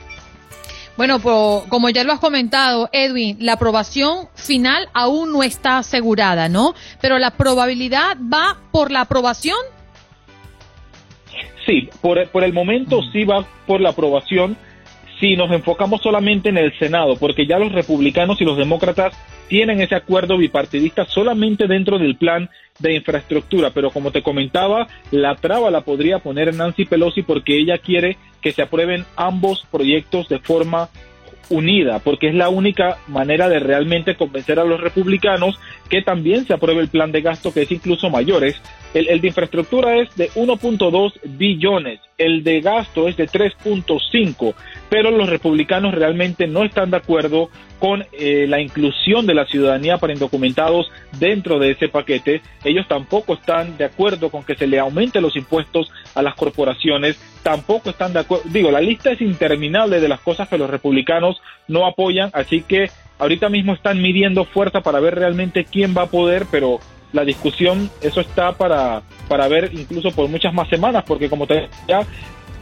[0.98, 6.76] Bueno, como ya lo has comentado, Edwin, la aprobación final aún no está asegurada, ¿no?
[7.02, 9.58] Pero la probabilidad va por la aprobación.
[11.66, 14.58] Sí, por, por el momento sí va por la aprobación
[15.22, 19.16] si nos enfocamos solamente en el Senado, porque ya los republicanos y los demócratas
[19.48, 25.36] tienen ese acuerdo bipartidista solamente dentro del plan de infraestructura, pero como te comentaba, la
[25.36, 30.40] traba la podría poner Nancy Pelosi porque ella quiere que se aprueben ambos proyectos de
[30.40, 30.90] forma
[31.50, 36.54] unida, porque es la única manera de realmente convencer a los republicanos que también se
[36.54, 38.62] apruebe el plan de gasto que es incluso mayores.
[38.94, 44.54] El, de infraestructura es de 1.2 billones, el de gasto es de 3.5,
[44.92, 47.50] pero los republicanos realmente no están de acuerdo
[47.80, 52.42] con eh, la inclusión de la ciudadanía para indocumentados dentro de ese paquete.
[52.66, 57.18] Ellos tampoco están de acuerdo con que se le aumente los impuestos a las corporaciones,
[57.42, 61.42] tampoco están de acuerdo, digo, la lista es interminable de las cosas que los republicanos
[61.70, 66.08] no apoyan, así que ahorita mismo están midiendo fuerza para ver realmente quién va a
[66.08, 66.80] poder, pero
[67.14, 71.70] la discusión, eso está para, para ver incluso por muchas más semanas, porque como te
[71.88, 72.06] ya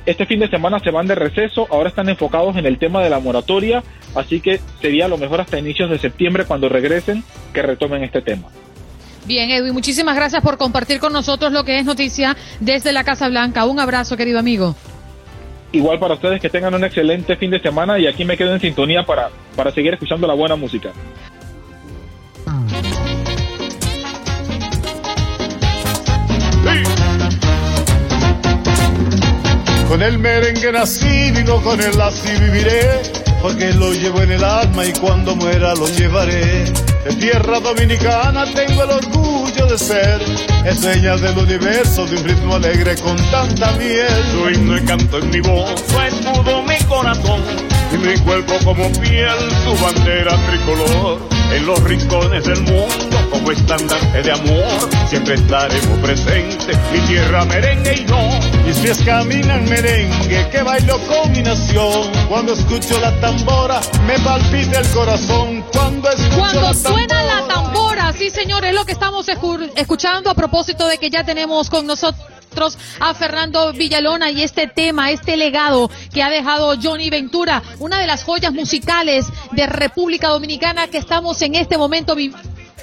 [0.10, 3.12] este fin de semana se van de receso, ahora están enfocados en el tema de
[3.12, 3.84] la moratoria,
[4.16, 8.48] así que sería lo mejor hasta inicios de septiembre cuando regresen que retomen este tema.
[9.26, 13.30] Bien, Edwin, muchísimas gracias por compartir con nosotros lo que es noticia desde la Casa
[13.30, 13.66] Blanca.
[13.66, 14.76] Un abrazo, querido amigo.
[15.72, 18.60] Igual para ustedes que tengan un excelente fin de semana y aquí me quedo en
[18.60, 20.92] sintonía para, para seguir escuchando la buena música.
[29.90, 33.02] Con el merengue nací y no con el así viviré,
[33.42, 36.66] porque lo llevo en el alma y cuando muera lo llevaré.
[37.06, 40.22] De tierra dominicana tengo el orgullo de ser,
[40.64, 44.24] es señal del universo de un ritmo alegre con tanta miel.
[44.32, 47.42] Su himno y canto en mi voz, su escudo mi corazón,
[47.92, 51.39] y mi cuerpo como piel, su bandera tricolor.
[51.52, 58.02] En los rincones del mundo como estandarte de amor, siempre estaremos presentes, mi tierra merengue
[58.02, 58.40] y no.
[58.66, 62.12] Mis pies caminan merengue, que bailo con mi nación.
[62.28, 65.64] Cuando escucho la tambora, me palpita el corazón.
[65.72, 69.28] Cuando escucho Cuando suena la tambora, sí señor, es lo que estamos
[69.76, 72.39] escuchando a propósito de que ya tenemos con nosotros
[73.00, 78.08] a Fernando Villalona y este tema, este legado que ha dejado Johnny Ventura, una de
[78.08, 82.16] las joyas musicales de República Dominicana que estamos en este momento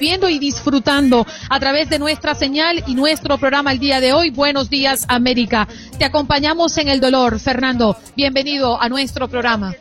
[0.01, 4.31] viendo y disfrutando a través de nuestra señal y nuestro programa el día de hoy.
[4.31, 5.69] Buenos días, América.
[5.99, 7.39] Te acompañamos en el dolor.
[7.39, 9.75] Fernando, bienvenido a nuestro programa.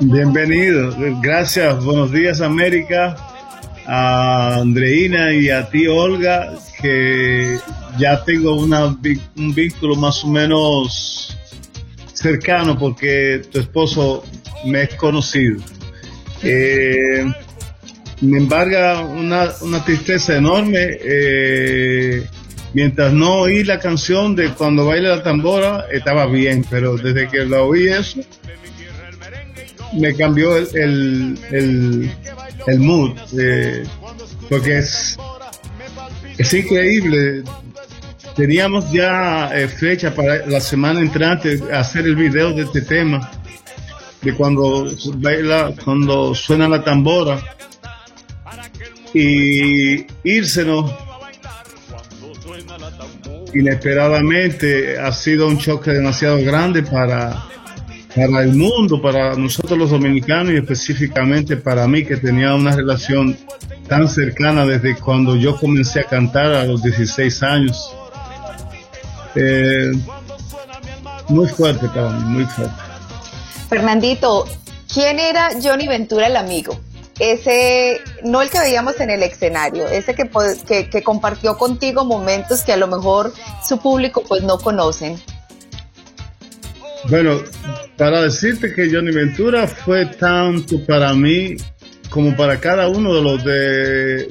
[0.00, 0.94] Bienvenido.
[1.20, 1.84] Gracias.
[1.84, 3.33] Buenos días, América.
[3.86, 7.58] A Andreina y a ti, Olga, que
[7.98, 11.36] ya tengo una, un vínculo más o menos
[12.12, 14.24] cercano porque tu esposo
[14.64, 15.60] me es conocido.
[16.42, 17.24] Eh,
[18.20, 22.26] me embarga una, una tristeza enorme eh,
[22.72, 27.44] mientras no oí la canción de cuando baila la tambora estaba bien pero desde que
[27.44, 28.20] la oí eso
[29.94, 32.10] me cambió el, el, el,
[32.78, 33.84] mood eh,
[34.48, 35.16] porque es
[36.38, 37.44] es increíble.
[38.34, 43.30] Teníamos ya eh, fecha para la semana entrante hacer el video de este tema
[44.22, 47.40] de cuando baila cuando suena la tambora
[49.12, 50.92] y írsenos
[53.54, 54.98] inesperadamente.
[54.98, 57.46] Ha sido un choque demasiado grande para,
[58.14, 63.36] para el mundo, para nosotros los dominicanos y específicamente para mí que tenía una relación
[63.88, 67.94] tan cercana desde cuando yo comencé a cantar a los 16 años.
[69.34, 69.92] Eh,
[71.28, 72.74] muy fuerte para mí, muy fuerte.
[73.68, 74.46] Fernandito,
[74.92, 76.78] ¿quién era Johnny Ventura el amigo?
[77.18, 80.28] Ese, no el que veíamos en el escenario, ese que,
[80.66, 83.32] que, que compartió contigo momentos que a lo mejor
[83.66, 85.20] su público pues no conocen.
[87.10, 87.42] Bueno,
[87.98, 91.56] para decirte que Johnny Ventura fue tanto para mí
[92.08, 94.28] como para cada uno de los de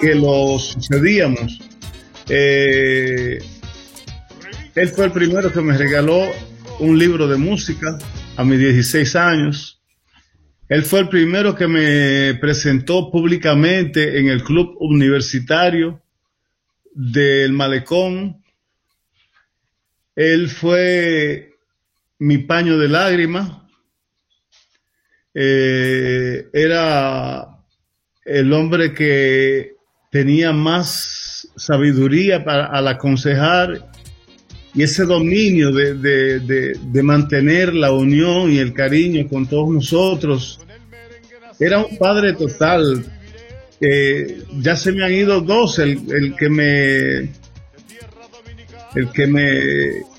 [0.00, 1.60] que lo sucedíamos.
[2.28, 3.38] Eh,
[4.74, 6.22] él fue el primero que me regaló
[6.78, 7.98] un libro de música
[8.36, 9.80] a mis 16 años.
[10.68, 16.02] Él fue el primero que me presentó públicamente en el club universitario
[16.94, 18.39] del malecón.
[20.20, 21.54] Él fue
[22.18, 23.52] mi paño de lágrimas.
[25.32, 27.48] Eh, era
[28.26, 29.76] el hombre que
[30.10, 33.90] tenía más sabiduría para al aconsejar
[34.74, 40.60] y ese dominio de, mantener la unión y el cariño con todos nosotros.
[41.58, 43.06] Era un padre total.
[43.80, 47.40] Eh, ya se me han ido dos, el, que me
[48.94, 50.09] el que me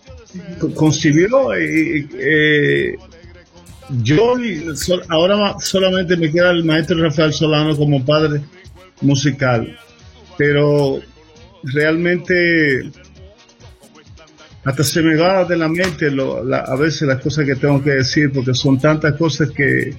[0.76, 2.96] concibió eh,
[4.04, 4.36] yo
[5.10, 8.42] ahora solamente me queda el maestro Rafael Solano como padre
[9.02, 9.78] musical
[10.38, 11.00] pero
[11.64, 12.92] realmente
[14.64, 18.32] hasta se me va de la mente a veces las cosas que tengo que decir,
[18.32, 19.94] porque son tantas cosas que,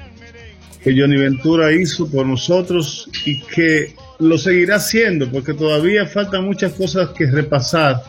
[0.83, 6.72] que Johnny Ventura hizo por nosotros y que lo seguirá haciendo, porque todavía faltan muchas
[6.74, 8.03] cosas que repasar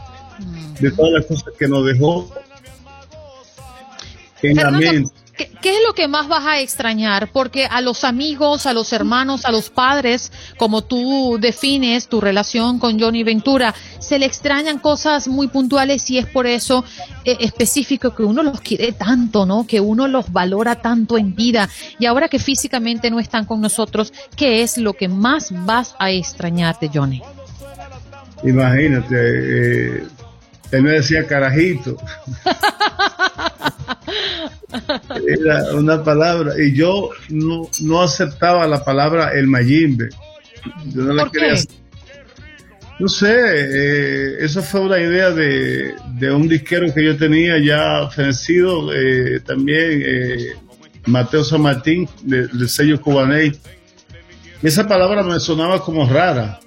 [0.79, 2.29] de todas las cosas que nos dejó
[4.41, 5.23] en la mente.
[5.35, 7.31] ¿Qué, es lo que más vas a extrañar?
[7.31, 12.77] Porque a los amigos, a los hermanos, a los padres, como tú defines tu relación
[12.77, 16.85] con Johnny Ventura, se le extrañan cosas muy puntuales y es por eso
[17.25, 19.65] eh, específico que uno los quiere tanto, ¿no?
[19.65, 21.67] Que uno los valora tanto en vida.
[21.97, 26.11] Y ahora que físicamente no están con nosotros, ¿qué es lo que más vas a
[26.11, 27.23] extrañar de Johnny?
[28.43, 30.03] Imagínate, eh,
[30.73, 31.97] él me decía carajito.
[35.27, 40.09] Era una palabra y yo no, no aceptaba la palabra el mayimbe.
[40.85, 41.55] Yo no la quería.
[42.99, 45.95] No sé, eh, eso fue una idea de,
[46.31, 50.53] un disquero que yo tenía ya fenecido, eh, también eh,
[51.05, 53.51] Mateo San Martín, del sello Cubaney.
[54.61, 56.59] Esa palabra me sonaba como rara.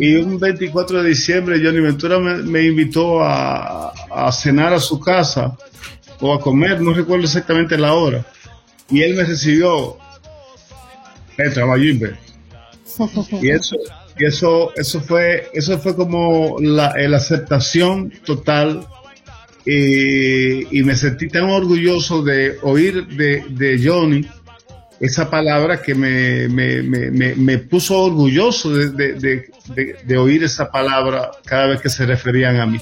[0.00, 3.92] Y un 24 de diciembre Johnny Ventura me, invitó a,
[4.32, 5.58] cenar a su casa
[6.20, 8.24] o a comer, no recuerdo exactamente la hora.
[8.88, 9.98] Y él me recibió
[11.36, 11.76] el trabajo
[13.42, 13.76] Y eso,
[14.18, 18.86] y eso, eso fue, eso fue como la, aceptación total.
[19.66, 24.26] Y, me sentí tan orgulloso de oír de, de Johnny
[25.00, 29.50] esa palabra que me, me, me, me puso orgulloso de, de,
[30.04, 32.78] de, oír esa palabra cada vez que se referían a mí.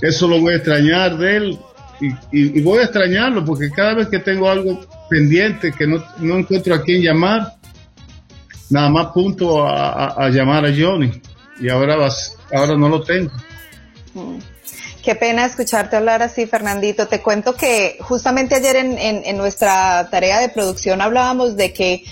[0.00, 1.58] Eso lo voy a extrañar de él
[2.32, 6.74] y, voy a extrañarlo porque cada vez que tengo algo pendiente que no, no encuentro
[6.74, 7.52] a quién llamar,
[8.70, 11.12] nada más punto a, llamar a Johnny
[11.60, 13.30] y ahora, vas, ahora no lo tengo.
[14.14, 14.38] Mm.
[15.02, 17.08] Qué pena escucharte hablar así, Fernandito.
[17.08, 22.04] Te cuento que justamente ayer en, en, en, nuestra tarea de producción hablábamos de que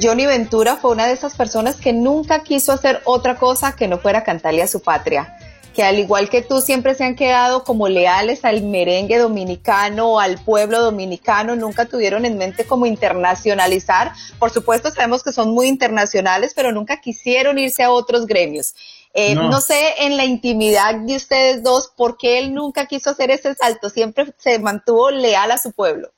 [0.00, 3.98] Johnny Ventura fue una de esas personas que nunca quiso hacer otra cosa que no
[3.98, 5.36] fuera cantarle a su patria
[5.74, 10.38] que al igual que tú siempre se han quedado como leales al merengue dominicano, al
[10.38, 14.12] pueblo dominicano, nunca tuvieron en mente como internacionalizar.
[14.38, 18.74] Por supuesto sabemos que son muy internacionales, pero nunca quisieron irse a otros gremios.
[19.14, 19.60] Eh, no.
[19.60, 23.90] sé en la intimidad de ustedes dos por qué él nunca quiso hacer ese salto,
[23.90, 26.10] siempre se mantuvo leal a su pueblo.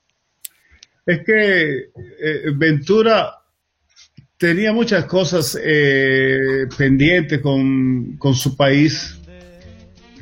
[1.05, 1.90] Es que
[2.20, 3.45] eh, Ventura
[4.38, 9.18] tenía muchas cosas eh, pendientes con, con, su país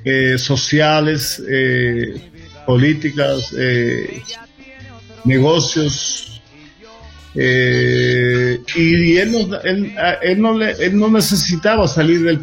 [0.04, 2.30] eh, sociales, eh,
[2.66, 3.52] políticas,
[7.34, 12.42] eh, y él no, él, no él no necesitaba salir del,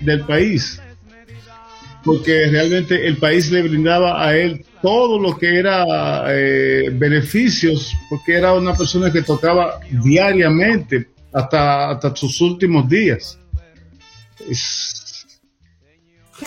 [0.00, 0.80] del país,
[2.04, 6.24] porque realmente el país le brindaba a él todo lo que era
[6.92, 13.38] beneficios, porque era una persona que tocaba diariamente hasta, hasta sus últimos días.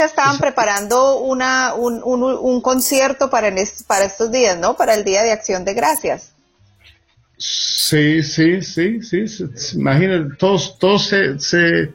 [0.05, 3.53] estaban preparando una, un, un, un concierto para,
[3.87, 4.75] para estos días, ¿no?
[4.75, 6.30] Para el Día de Acción de Gracias.
[7.41, 9.25] Sí, sí, sí, sí.
[9.73, 11.91] Imagínate, todos, todos se,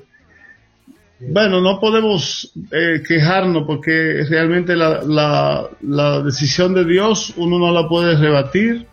[1.21, 7.71] bueno, no podemos eh, quejarnos porque realmente la, la, la, decisión de Dios uno no
[7.71, 8.89] la puede rebatir.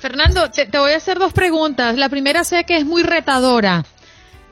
[0.00, 1.96] Fernando, te, te, voy a hacer dos preguntas.
[1.96, 3.84] La primera sé que es muy retadora,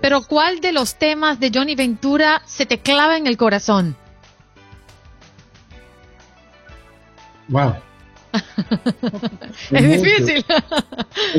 [0.01, 3.97] pero ¿cuál de los temas de Johnny Ventura se te clava en el corazón?
[7.49, 7.75] Wow.
[9.71, 10.45] es difícil.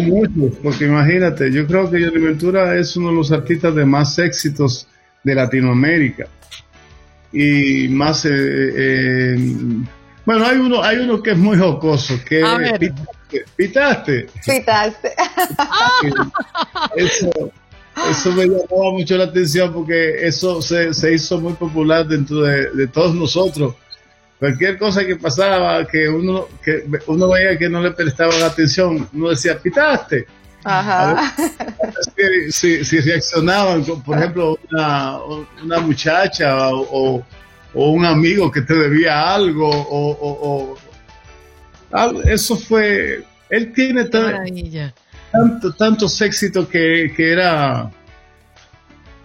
[0.04, 4.18] Mucho, porque imagínate, yo creo que Johnny Ventura es uno de los artistas de más
[4.20, 4.88] éxitos
[5.24, 6.28] de Latinoamérica.
[7.32, 9.36] Y más, eh, eh,
[10.26, 12.42] bueno, hay uno, hay uno que es muy jocoso, que
[13.56, 14.28] pitaste.
[14.46, 15.10] Pitaste.
[16.96, 17.52] Eso,
[18.10, 22.72] eso me llamaba mucho la atención porque eso se, se hizo muy popular dentro de,
[22.72, 23.76] de todos nosotros
[24.44, 29.30] cualquier cosa que pasaba, que uno, que uno veía que no le prestaban atención, uno
[29.30, 30.26] decía, pitaste.
[30.66, 31.34] Ajá.
[32.50, 35.18] si, si, reaccionaban, por ejemplo, una,
[35.64, 37.24] una muchacha o,
[37.74, 40.76] o, un amigo que te debía algo, o,
[41.94, 47.90] o eso fue, él tiene tanto, tantos éxitos que, que era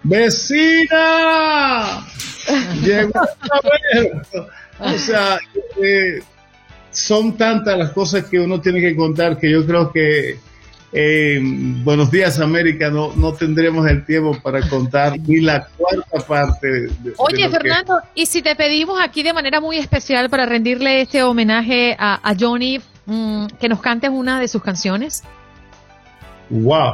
[0.01, 0.95] vecina,
[2.81, 4.23] llegó a ver
[4.79, 5.37] o sea,
[5.81, 6.19] eh,
[6.91, 10.39] son tantas las cosas que uno tiene que contar que yo creo que
[10.91, 11.39] eh,
[11.83, 16.89] Buenos Días América no, no tendremos el tiempo para contar ni la cuarta parte.
[17.17, 21.95] Oye, Fernando, y si te pedimos aquí de manera muy especial para rendirle este homenaje
[21.99, 25.23] a, Johnny, mm, que nos cantes una de sus canciones.
[26.49, 26.93] ¡Wow!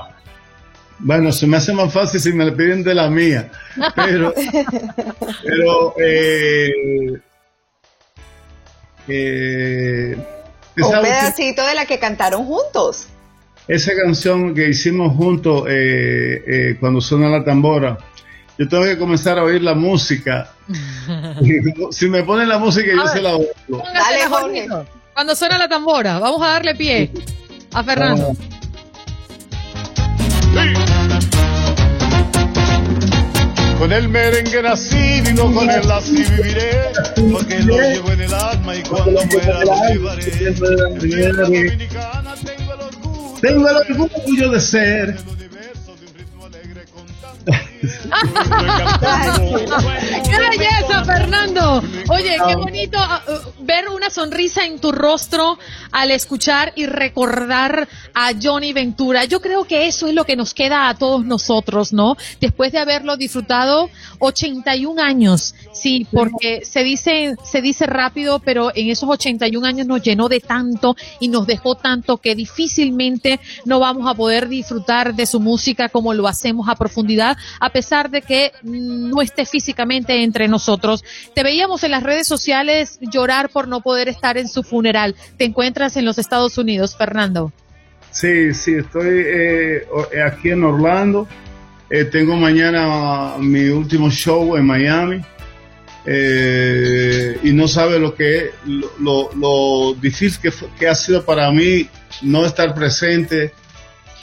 [0.99, 3.51] Bueno, se me hace más fácil si me le piden de la mía,
[3.95, 4.33] pero,
[5.43, 6.69] pero eh,
[9.07, 10.17] eh,
[10.77, 13.07] un pedacito de la que cantaron juntos.
[13.67, 17.97] Esa canción que hicimos juntos eh, eh, cuando suena la tambora,
[18.57, 20.51] yo tengo que comenzar a oír la música.
[21.91, 23.83] si me ponen la música, yo se la oigo.
[23.93, 24.67] Dale, Jorge.
[25.13, 27.11] Cuando suena la tambora, vamos a darle pie
[27.73, 28.35] a Fernando.
[33.77, 36.71] Con el merengue nací, vivo con él así viviré,
[37.31, 40.25] porque lo llevo en el alma y cuando muera lo llevaré.
[43.41, 45.17] Tengo el orgullo de ser
[50.23, 51.81] ¡Qué belleza, Fernando!
[52.09, 55.57] Oye, qué bonito ah, uh, ver una sonrisa en tu rostro
[55.91, 59.25] al escuchar y recordar a Johnny Ventura.
[59.25, 62.17] Yo creo que eso es lo que nos queda a todos nosotros, ¿no?
[62.39, 65.55] Después de haberlo disfrutado 81 años.
[65.73, 70.39] Sí, porque se dice, se dice rápido, pero en esos 81 años nos llenó de
[70.39, 75.89] tanto y nos dejó tanto que difícilmente no vamos a poder disfrutar de su música
[75.89, 81.03] como lo hacemos a profundidad, a pesar de que no esté físicamente entre nosotros.
[81.33, 85.13] Te veíamos en las redes sociales llorar por no poder estar en su funeral.
[85.35, 87.51] ¿Te encuentras en los Estados Unidos, Fernando?
[88.11, 89.87] Sí, sí, estoy eh,
[90.25, 91.27] aquí en Orlando.
[91.89, 95.21] Eh, tengo mañana mi último show en Miami.
[96.05, 98.51] Eh, y no sabe lo que
[99.01, 100.39] lo, lo, difícil
[100.79, 101.89] que, ha sido para mí
[102.21, 103.51] no estar presente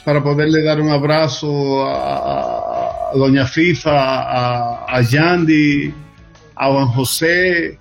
[0.05, 5.93] para poderle dar un abrazo a, Doña FIFA, a, a, Yandy,
[6.55, 7.77] a Juan José,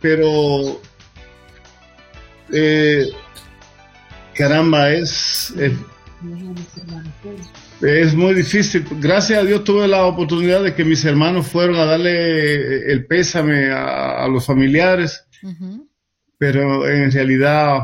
[0.00, 0.80] pero
[2.52, 3.06] eh,
[4.34, 5.54] caramba, es,
[7.80, 8.84] es, muy difícil.
[8.98, 13.70] Gracias a Dios tuve la oportunidad de que mis hermanos fueron a darle el pésame
[13.70, 15.24] a, los familiares,
[16.38, 17.82] pero en realidad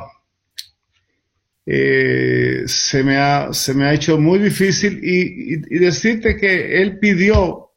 [1.68, 7.72] eh, se, me ha, se me ha hecho muy difícil y, decirte que él pidió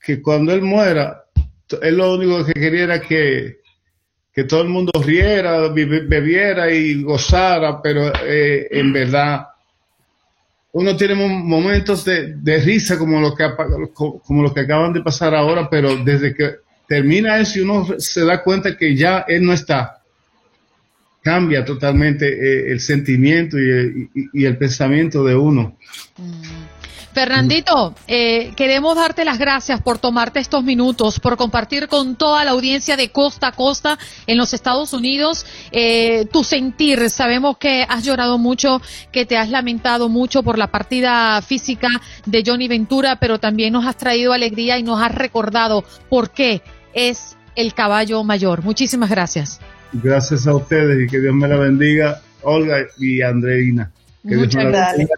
[0.00, 1.24] que cuando él muera,
[1.82, 3.58] él lo único que quería era que,
[4.32, 9.46] que todo el mundo riera, bebiera y gozara, pero eh, en verdad
[10.72, 13.44] uno tiene momentos de, de, risa como lo, que,
[13.92, 16.56] como lo que acaban de pasar ahora, pero desde que
[16.88, 20.01] termina eso y uno se da cuenta que ya él no está,
[21.22, 25.76] cambia totalmente eh, el sentimiento y el, y el, pensamiento de uno.
[26.18, 26.72] Mm.
[27.12, 32.52] Fernandito, eh, queremos darte las gracias por tomarte estos minutos, por compartir con toda la
[32.52, 37.10] audiencia de costa a costa en los Estados Unidos eh, tu sentir.
[37.10, 38.80] Sabemos que has llorado mucho,
[39.12, 41.88] que te has lamentado mucho por la partida física
[42.24, 46.62] de Johnny Ventura, pero también nos has traído alegría y nos has recordado por qué
[46.94, 48.62] es el caballo mayor.
[48.62, 49.60] Muchísimas gracias.
[49.92, 53.90] Gracias a ustedes y que Dios me la bendiga, Olga y Andreina.
[54.22, 55.10] Muchas gracias.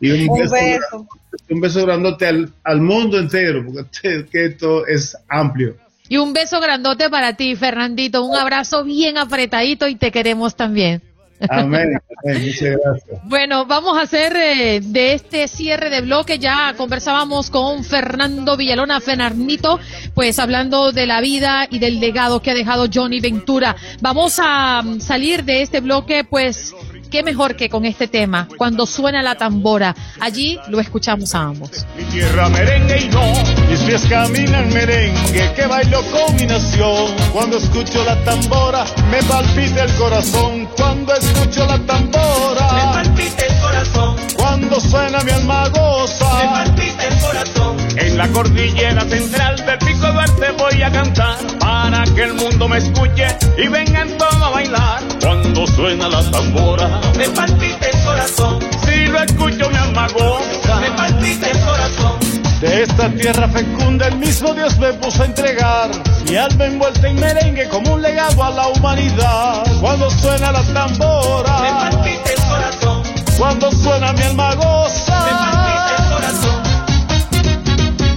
[0.00, 1.06] Y un, beso,
[1.50, 5.76] un beso grandote al, al mundo entero, porque que esto es amplio.
[6.08, 8.24] Y un beso grandote para ti, Fernandito.
[8.24, 11.02] Un abrazo bien apretadito y te queremos también.
[11.48, 13.20] Amén, muchas gracias.
[13.24, 16.38] Bueno, vamos a hacer eh, de este cierre de bloque.
[16.38, 19.78] Ya conversábamos con Fernando Villalona Fernandito,
[20.14, 23.76] pues hablando de la vida y del legado que ha dejado Johnny Ventura.
[24.00, 26.74] Vamos a mm, salir de este bloque, pues
[27.06, 29.94] qué mejor que con este tema, cuando suena la tambora.
[30.20, 31.86] Allí lo escuchamos a ambos.
[31.96, 33.22] Mi tierra merengue y no,
[33.68, 37.14] mis pies caminan merengue, que bailo con mi nación.
[37.32, 40.68] Cuando escucho la tambora, me palpita el corazón.
[40.76, 44.16] Cuando escucho la tambora, me palpita el corazón.
[44.36, 47.76] Cuando suena mi alma goza, me palpita el corazón.
[47.96, 52.78] En la cordillera central del Pico Duarte voy a cantar para que el mundo me
[52.78, 53.26] escuche
[53.56, 55.02] y vengan todos a bailar.
[55.20, 58.58] Cuando suena la tambora, me palpita el corazón.
[58.84, 62.18] Si lo escucho me alma goza, me palpita el corazón.
[62.60, 65.90] De esta tierra fecunda el mismo Dios me puso a entregar
[66.28, 69.62] mi alma envuelta en merengue como un legado a la humanidad.
[69.80, 73.02] Cuando suena la tambora, me palpita el corazón.
[73.38, 76.62] Cuando suena mi alma goza, me palpita el corazón.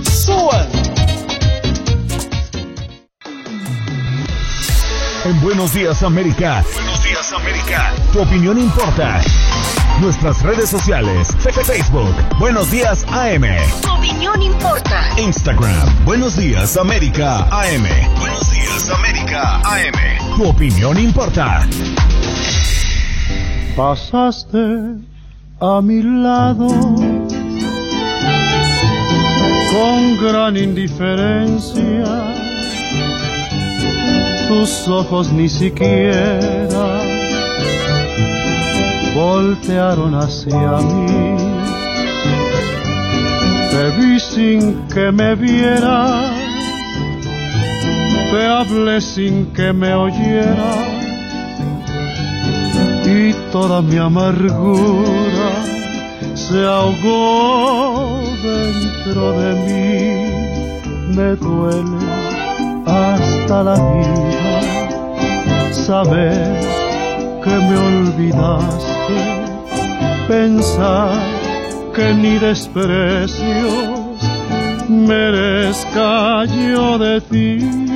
[0.09, 0.78] Suban.
[5.25, 6.63] En Buenos Días América.
[6.73, 7.93] Buenos Días América.
[8.13, 9.19] Tu opinión importa.
[9.99, 11.27] Nuestras redes sociales.
[11.65, 12.13] Facebook.
[12.39, 13.43] Buenos Días AM.
[13.81, 15.01] Tu opinión importa.
[15.17, 16.05] Instagram.
[16.05, 17.85] Buenos Días América AM.
[18.17, 20.37] Buenos Días América AM.
[20.37, 21.67] Tu opinión importa.
[23.75, 24.57] Pasaste
[25.59, 26.67] a mi lado
[29.71, 32.28] con gran indiferencia.
[34.49, 36.87] Tus ojos ni siquiera
[39.15, 41.37] voltearon hacia mí.
[43.69, 46.33] Te vi sin que me vieras,
[48.31, 50.99] te hablé sin que me oyeras
[53.05, 55.49] y toda mi amargura
[56.33, 61.15] se ahogó dentro de mí.
[61.15, 62.08] Me duele
[62.89, 64.19] hasta la vida
[65.71, 66.59] saber
[67.43, 69.19] que me olvidaste,
[70.27, 71.11] pensar
[71.95, 73.99] que ni desprecios
[74.87, 77.88] merezca yo de ti.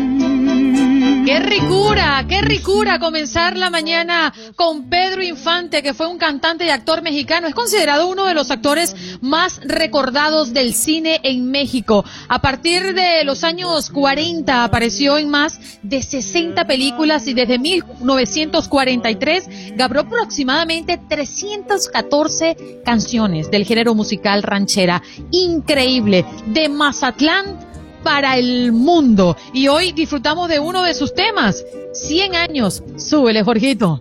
[1.26, 6.70] Qué ricura, qué ricura comenzar la mañana con Pedro Infante, que fue un cantante y
[6.70, 7.48] actor mexicano.
[7.48, 12.04] Es considerado uno de los actores más recordados del cine en México.
[12.28, 19.46] A partir de los años 40 apareció en más de 60 películas y desde 1943
[19.78, 25.02] grabó aproximadamente 314 canciones del género musical ranchera.
[25.32, 26.26] Increíble.
[26.48, 27.73] De Mazatlán
[28.04, 29.36] para el mundo.
[29.54, 32.84] Y hoy disfrutamos de uno de sus temas, 100 años.
[32.98, 34.00] Súbele, Jorgito.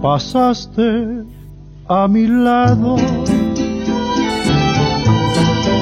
[0.00, 1.24] Pasaste
[1.88, 2.96] a mi lado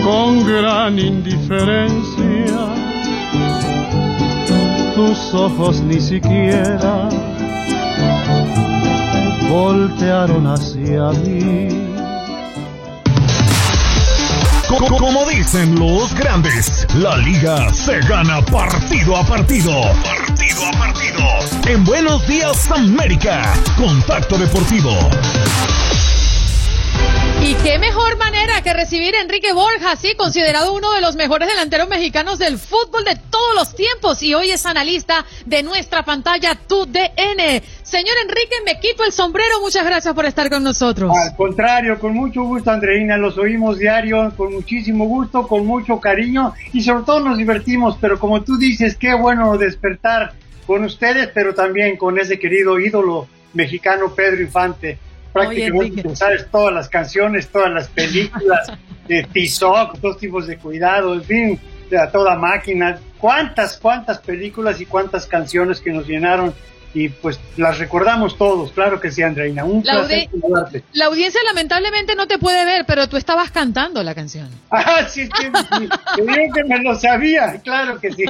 [0.05, 2.75] con gran indiferencia.
[4.95, 7.09] Tus ojos ni siquiera
[9.49, 11.69] voltearon hacia mí.
[14.69, 19.71] Co- Como dicen los grandes, la liga se gana partido a partido.
[20.03, 21.25] Partido a partido.
[21.67, 24.91] En Buenos Días América, Contacto Deportivo.
[27.47, 31.47] Y qué mejor manera que recibir a Enrique Borja, sí, considerado uno de los mejores
[31.47, 36.55] delanteros mexicanos del fútbol de todos los tiempos y hoy es analista de nuestra pantalla
[36.55, 37.61] TUDN.
[37.83, 41.13] Señor Enrique, me quito el sombrero, muchas gracias por estar con nosotros.
[41.15, 46.55] Al contrario, con mucho gusto, Andreina, los oímos diario, con muchísimo gusto, con mucho cariño
[46.73, 50.33] y sobre todo nos divertimos, pero como tú dices, qué bueno despertar
[50.67, 54.99] con ustedes, pero también con ese querido ídolo mexicano Pedro Infante.
[55.35, 58.73] Prácticamente tú sabes todas las canciones, todas las películas
[59.09, 61.61] de Tizoc, dos tipos de cuidado, en fin,
[61.91, 62.99] de a toda máquina.
[63.19, 66.55] Cuántas, cuántas películas y cuántas canciones que nos llenaron
[66.97, 69.65] y pues las recordamos todos, claro que sí, Andreina.
[69.65, 70.85] Un La, placer audi- saludarte.
[70.93, 74.49] la audiencia lamentablemente no te puede ver, pero tú estabas cantando la canción.
[74.71, 75.47] Ah, sí, sí,
[75.79, 75.89] sí.
[76.55, 78.25] Que me lo sabía, claro que sí.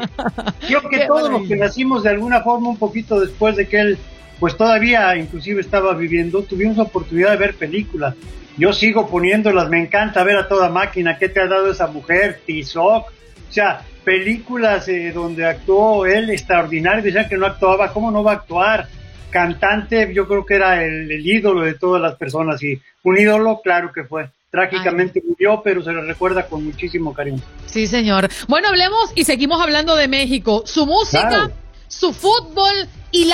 [0.67, 1.49] Creo que Qué todos los maravilla.
[1.57, 3.99] que nacimos de alguna forma un poquito después de que él,
[4.41, 8.14] pues todavía inclusive estaba viviendo, tuvimos la oportunidad de ver películas.
[8.57, 11.18] Yo sigo poniéndolas, me encanta ver a toda máquina.
[11.18, 12.41] ¿Qué te ha dado esa mujer?
[12.47, 13.09] Tizoc.
[13.09, 17.03] O sea, películas eh, donde actuó él extraordinario.
[17.03, 18.87] Decían que no actuaba, ¿cómo no va a actuar?
[19.30, 23.61] Cantante, yo creo que era el, el ídolo de todas las personas y un ídolo,
[23.62, 24.30] claro que fue.
[24.51, 27.41] Trágicamente murió, pero se le recuerda con muchísimo cariño.
[27.66, 28.28] Sí, señor.
[28.47, 30.62] Bueno, hablemos y seguimos hablando de México.
[30.64, 31.51] Su música, Claro.
[31.89, 32.72] su fútbol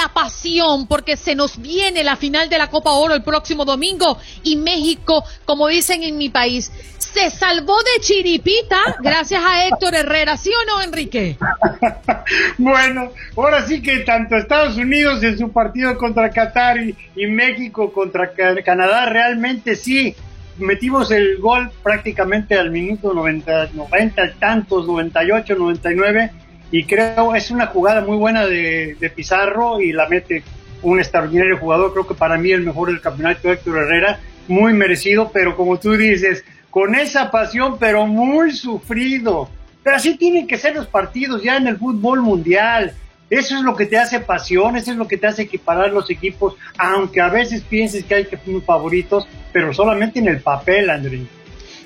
[0.02, 4.18] la pasión, porque se nos viene la final de la Copa Oro el próximo domingo
[4.42, 10.36] y México, como dicen en mi país, se salvó de chiripita gracias a Héctor Herrera,
[10.36, 11.36] ¿sí o no, Enrique?
[12.58, 17.92] Bueno, ahora sí que tanto Estados Unidos en su partido contra Qatar y, y México
[17.92, 20.14] contra Ca- Canadá, realmente sí,
[20.58, 26.30] metimos el gol prácticamente al minuto 90, 90 y tantos, 98, 99,
[26.70, 30.42] y creo es una jugada muy buena de, de Pizarro y la mete
[30.82, 35.30] un extraordinario jugador, creo que para mí el mejor del campeonato, Héctor Herrera, muy merecido,
[35.32, 39.48] pero como tú dices, con esa pasión, pero muy sufrido.
[39.82, 42.94] Pero así tienen que ser los partidos ya en el fútbol mundial.
[43.28, 46.10] Eso es lo que te hace pasión, eso es lo que te hace equiparar los
[46.10, 50.90] equipos, aunque a veces pienses que hay que ser favoritos, pero solamente en el papel,
[50.90, 51.22] André.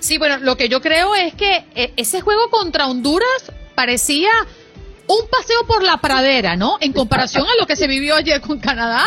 [0.00, 4.30] Sí, bueno, lo que yo creo es que eh, ese juego contra Honduras parecía
[5.06, 6.76] un paseo por la pradera, ¿no?
[6.80, 9.04] En comparación a lo que se vivió ayer con Canadá.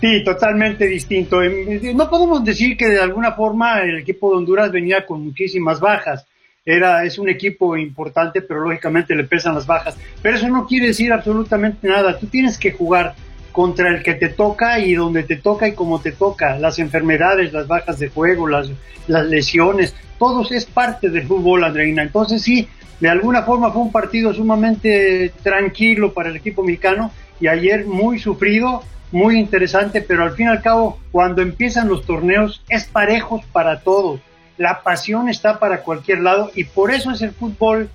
[0.00, 1.42] Sí, totalmente distinto.
[1.42, 5.78] Em, No podemos decir que de alguna forma el equipo de Honduras venía con muchísimas
[5.78, 6.26] bajas.
[6.64, 9.96] Era, es un equipo importante, pero lógicamente le pesan las bajas.
[10.22, 12.18] Pero eso no quiere decir absolutamente nada.
[12.18, 13.14] Tú tienes que jugar
[13.52, 16.58] contra el que te toca y donde te toca y como te toca.
[16.58, 18.70] Las enfermedades, las bajas de juego, las,
[19.06, 22.02] las lesiones, todo es parte del fútbol, Andreina.
[22.02, 22.68] Entonces sí,
[23.00, 28.18] de alguna forma fue un partido sumamente tranquilo para el equipo mexicano y ayer muy
[28.18, 33.42] sufrido, muy interesante, pero al fin y al cabo, cuando empiezan los torneos, es parejos
[33.52, 34.20] para todos.
[34.58, 37.88] La pasión está para cualquier lado y por eso es el fútbol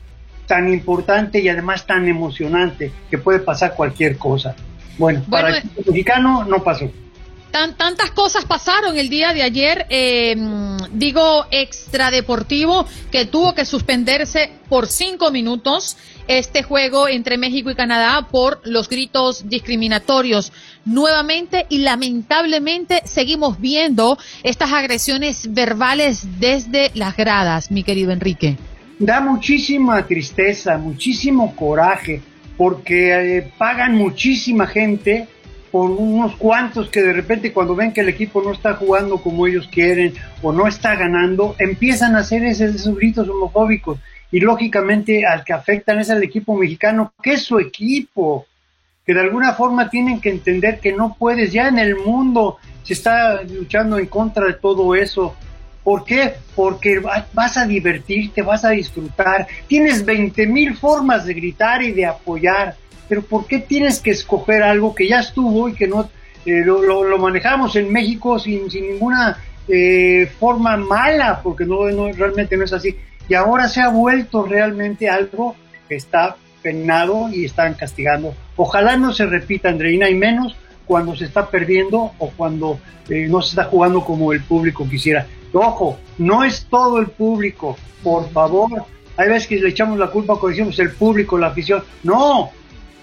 [0.48, 4.56] tan importante y además tan emocionante que puede pasar cualquier cosa.
[4.98, 6.90] Bueno, para el equipo mexicano no pasó.
[7.56, 10.36] Tan, tantas cosas pasaron el día de ayer, eh,
[10.92, 15.96] digo extradeportivo, que tuvo que suspenderse por cinco minutos
[16.28, 20.52] este juego entre México y Canadá por los gritos discriminatorios
[20.84, 28.58] nuevamente y lamentablemente seguimos viendo estas agresiones verbales desde las gradas, mi querido Enrique.
[29.00, 32.22] Da muchísima tristeza, muchísimo coraje,
[32.58, 35.30] porque eh, pagan muchísima gente
[35.76, 39.46] por unos cuantos que de repente cuando ven que el equipo no está jugando como
[39.46, 44.00] ellos quieren o no está ganando, empiezan a hacer ese- esos gritos homofóbicos.
[44.32, 48.46] Y lógicamente al que afectan es al equipo mexicano, que es su equipo,
[49.06, 52.94] que de alguna forma tienen que entender que no puedes, ya en el mundo se
[52.94, 55.36] está luchando en contra de todo eso.
[55.84, 56.36] ¿Por qué?
[56.56, 59.46] Porque va- vas a divertirte, vas a disfrutar.
[59.68, 62.76] Tienes 20 mil formas de gritar y de apoyar,
[63.08, 66.10] pero ¿por qué tienes que escoger algo que ya estuvo y que no
[66.46, 69.38] eh, lo, manejamos en México sin, sin ninguna
[69.68, 71.42] eh, forma mala?
[71.44, 72.96] Porque no, realmente no es así.
[73.28, 75.56] Y ahora se ha vuelto realmente algo
[75.88, 78.34] que está penado y están castigando.
[78.56, 82.80] Ojalá no se repita, Andreina, y menos cuando se está perdiendo o cuando
[83.10, 85.26] eh, no se está jugando como el público quisiera.
[85.54, 88.86] Ojo, no es todo el público, por favor.
[89.18, 91.84] Hay veces que le echamos la culpa cuando decimos el público, la afición.
[92.04, 92.52] No,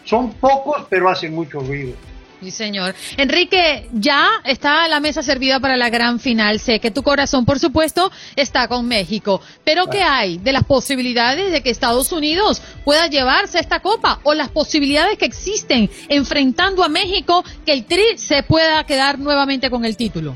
[0.05, 1.95] son pocos, pero hacen mucho ruido.
[2.43, 2.95] Sí, señor.
[3.19, 6.59] Enrique, ya está la mesa servida para la gran final.
[6.59, 9.41] Sé que tu corazón, por supuesto, está con México.
[9.63, 14.19] Pero ¿qué hay de las posibilidades de que Estados Unidos pueda llevarse esta copa?
[14.25, 19.71] ¿O las posibilidades que existen enfrentando a México que el Tri se pueda quedar nuevamente
[19.71, 20.35] con el título?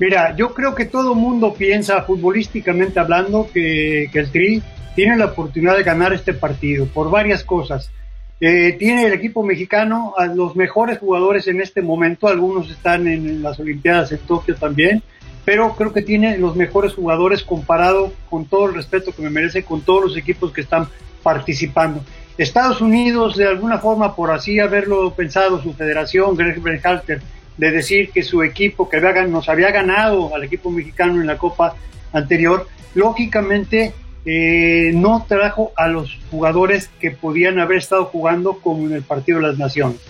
[0.00, 4.62] Mira, yo creo que todo el mundo piensa, futbolísticamente hablando, que, que el Tri
[4.96, 7.92] tiene la oportunidad de ganar este partido por varias cosas.
[8.40, 13.42] Eh, tiene el equipo mexicano a los mejores jugadores en este momento, algunos están en
[13.42, 15.02] las Olimpiadas en Tokio también,
[15.44, 19.64] pero creo que tiene los mejores jugadores comparado con todo el respeto que me merece
[19.64, 20.88] con todos los equipos que están
[21.22, 22.04] participando.
[22.36, 27.20] Estados Unidos, de alguna forma, por así haberlo pensado, su federación, Greg Berhalter,
[27.56, 31.36] de decir que su equipo, que había nos había ganado al equipo mexicano en la
[31.36, 31.74] Copa
[32.12, 33.92] anterior, lógicamente
[34.24, 39.38] eh, no trajo a los jugadores que podían haber estado jugando como en el Partido
[39.40, 40.00] de las Naciones.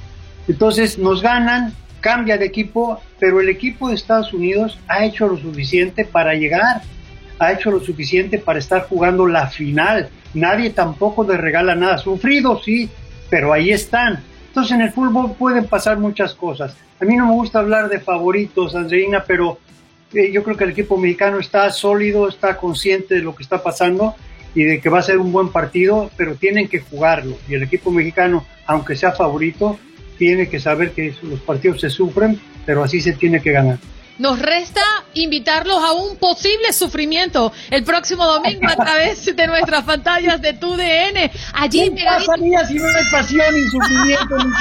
[0.49, 5.37] Entonces nos ganan, cambia de equipo, pero el equipo de Estados Unidos ha hecho lo
[5.37, 6.83] suficiente para llegar,
[7.39, 10.09] ha hecho lo suficiente para estar jugando la final.
[10.35, 12.89] Nadie tampoco les regala nada, sufrido sí,
[13.31, 14.23] pero ahí están.
[14.49, 16.77] Entonces en el fútbol pueden pasar muchas cosas.
[17.01, 19.59] A mí no me gusta hablar de favoritos, Andreina, pero
[20.13, 24.15] yo creo que el equipo mexicano está sólido, está consciente de lo que está pasando
[24.55, 27.37] y de que va a ser un buen partido, pero tienen que jugarlo.
[27.49, 29.79] Y el equipo mexicano, aunque sea favorito,
[30.17, 33.79] tiene que saber que los partidos se sufren, pero así se tiene que ganar.
[34.19, 34.83] Nos resta
[35.15, 41.31] invitarlos a un posible sufrimiento el próximo domingo a través de nuestras pantallas de TUDN.
[41.55, 44.53] Allí ¿Qué pasaría si no hay pasión y sufrimiento en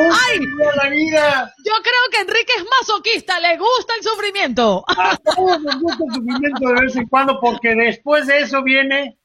[0.00, 0.40] ¡Ay!
[0.76, 1.54] la vida!
[1.64, 4.84] Yo creo que Enrique es masoquista, le gusta el sufrimiento.
[4.86, 9.18] A todos nos gusta el sufrimiento de vez en cuando porque después de eso viene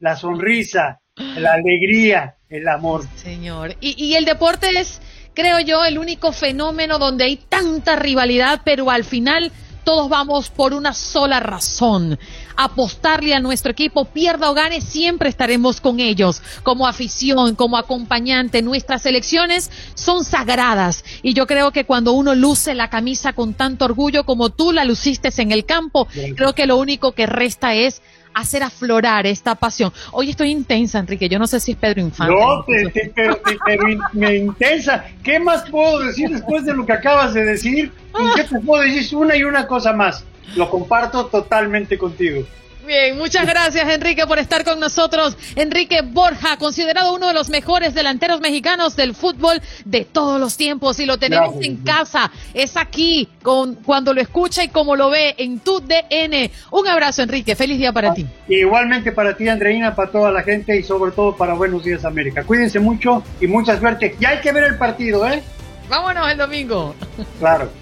[0.00, 3.04] la sonrisa, la alegría, el amor.
[3.16, 3.74] Señor.
[3.80, 5.00] Y, y el deporte es
[5.34, 9.52] creo yo, el único fenómeno donde hay tanta rivalidad, pero al final
[9.84, 12.18] todos vamos por una sola razón.
[12.56, 16.42] Apostarle a nuestro equipo, pierda o gane, siempre estaremos con ellos.
[16.62, 21.04] Como afición, como acompañante, nuestras elecciones son sagradas.
[21.22, 24.84] Y yo creo que cuando uno luce la camisa con tanto orgullo como tú la
[24.84, 26.06] luciste en el campo,
[26.36, 28.02] creo que lo único que resta es
[28.34, 29.92] hacer aflorar esta pasión.
[30.12, 31.28] Hoy estoy intensa, Enrique.
[31.28, 32.34] Yo no sé si es Pedro Infante.
[32.34, 35.04] No, pero, pero me intensa.
[35.22, 37.92] ¿Qué más puedo decir después de lo que acabas de decir?
[38.36, 39.16] ¿Qué te puedo decir?
[39.16, 40.24] Una y una cosa más.
[40.56, 42.44] Lo comparto totalmente contigo.
[42.86, 45.36] Bien, muchas gracias Enrique por estar con nosotros.
[45.54, 50.98] Enrique Borja, considerado uno de los mejores delanteros mexicanos del fútbol de todos los tiempos
[50.98, 52.32] y lo tenemos en casa.
[52.54, 56.50] Es aquí con cuando lo escucha y como lo ve en tu DN.
[56.72, 58.26] Un abrazo Enrique, feliz día para ti.
[58.48, 62.42] Igualmente para ti Andreina, para toda la gente y sobre todo para Buenos Días América.
[62.42, 64.16] Cuídense mucho y mucha suerte.
[64.18, 65.40] Ya hay que ver el partido, ¿eh?
[65.88, 66.94] Vámonos el domingo.
[67.38, 67.81] Claro.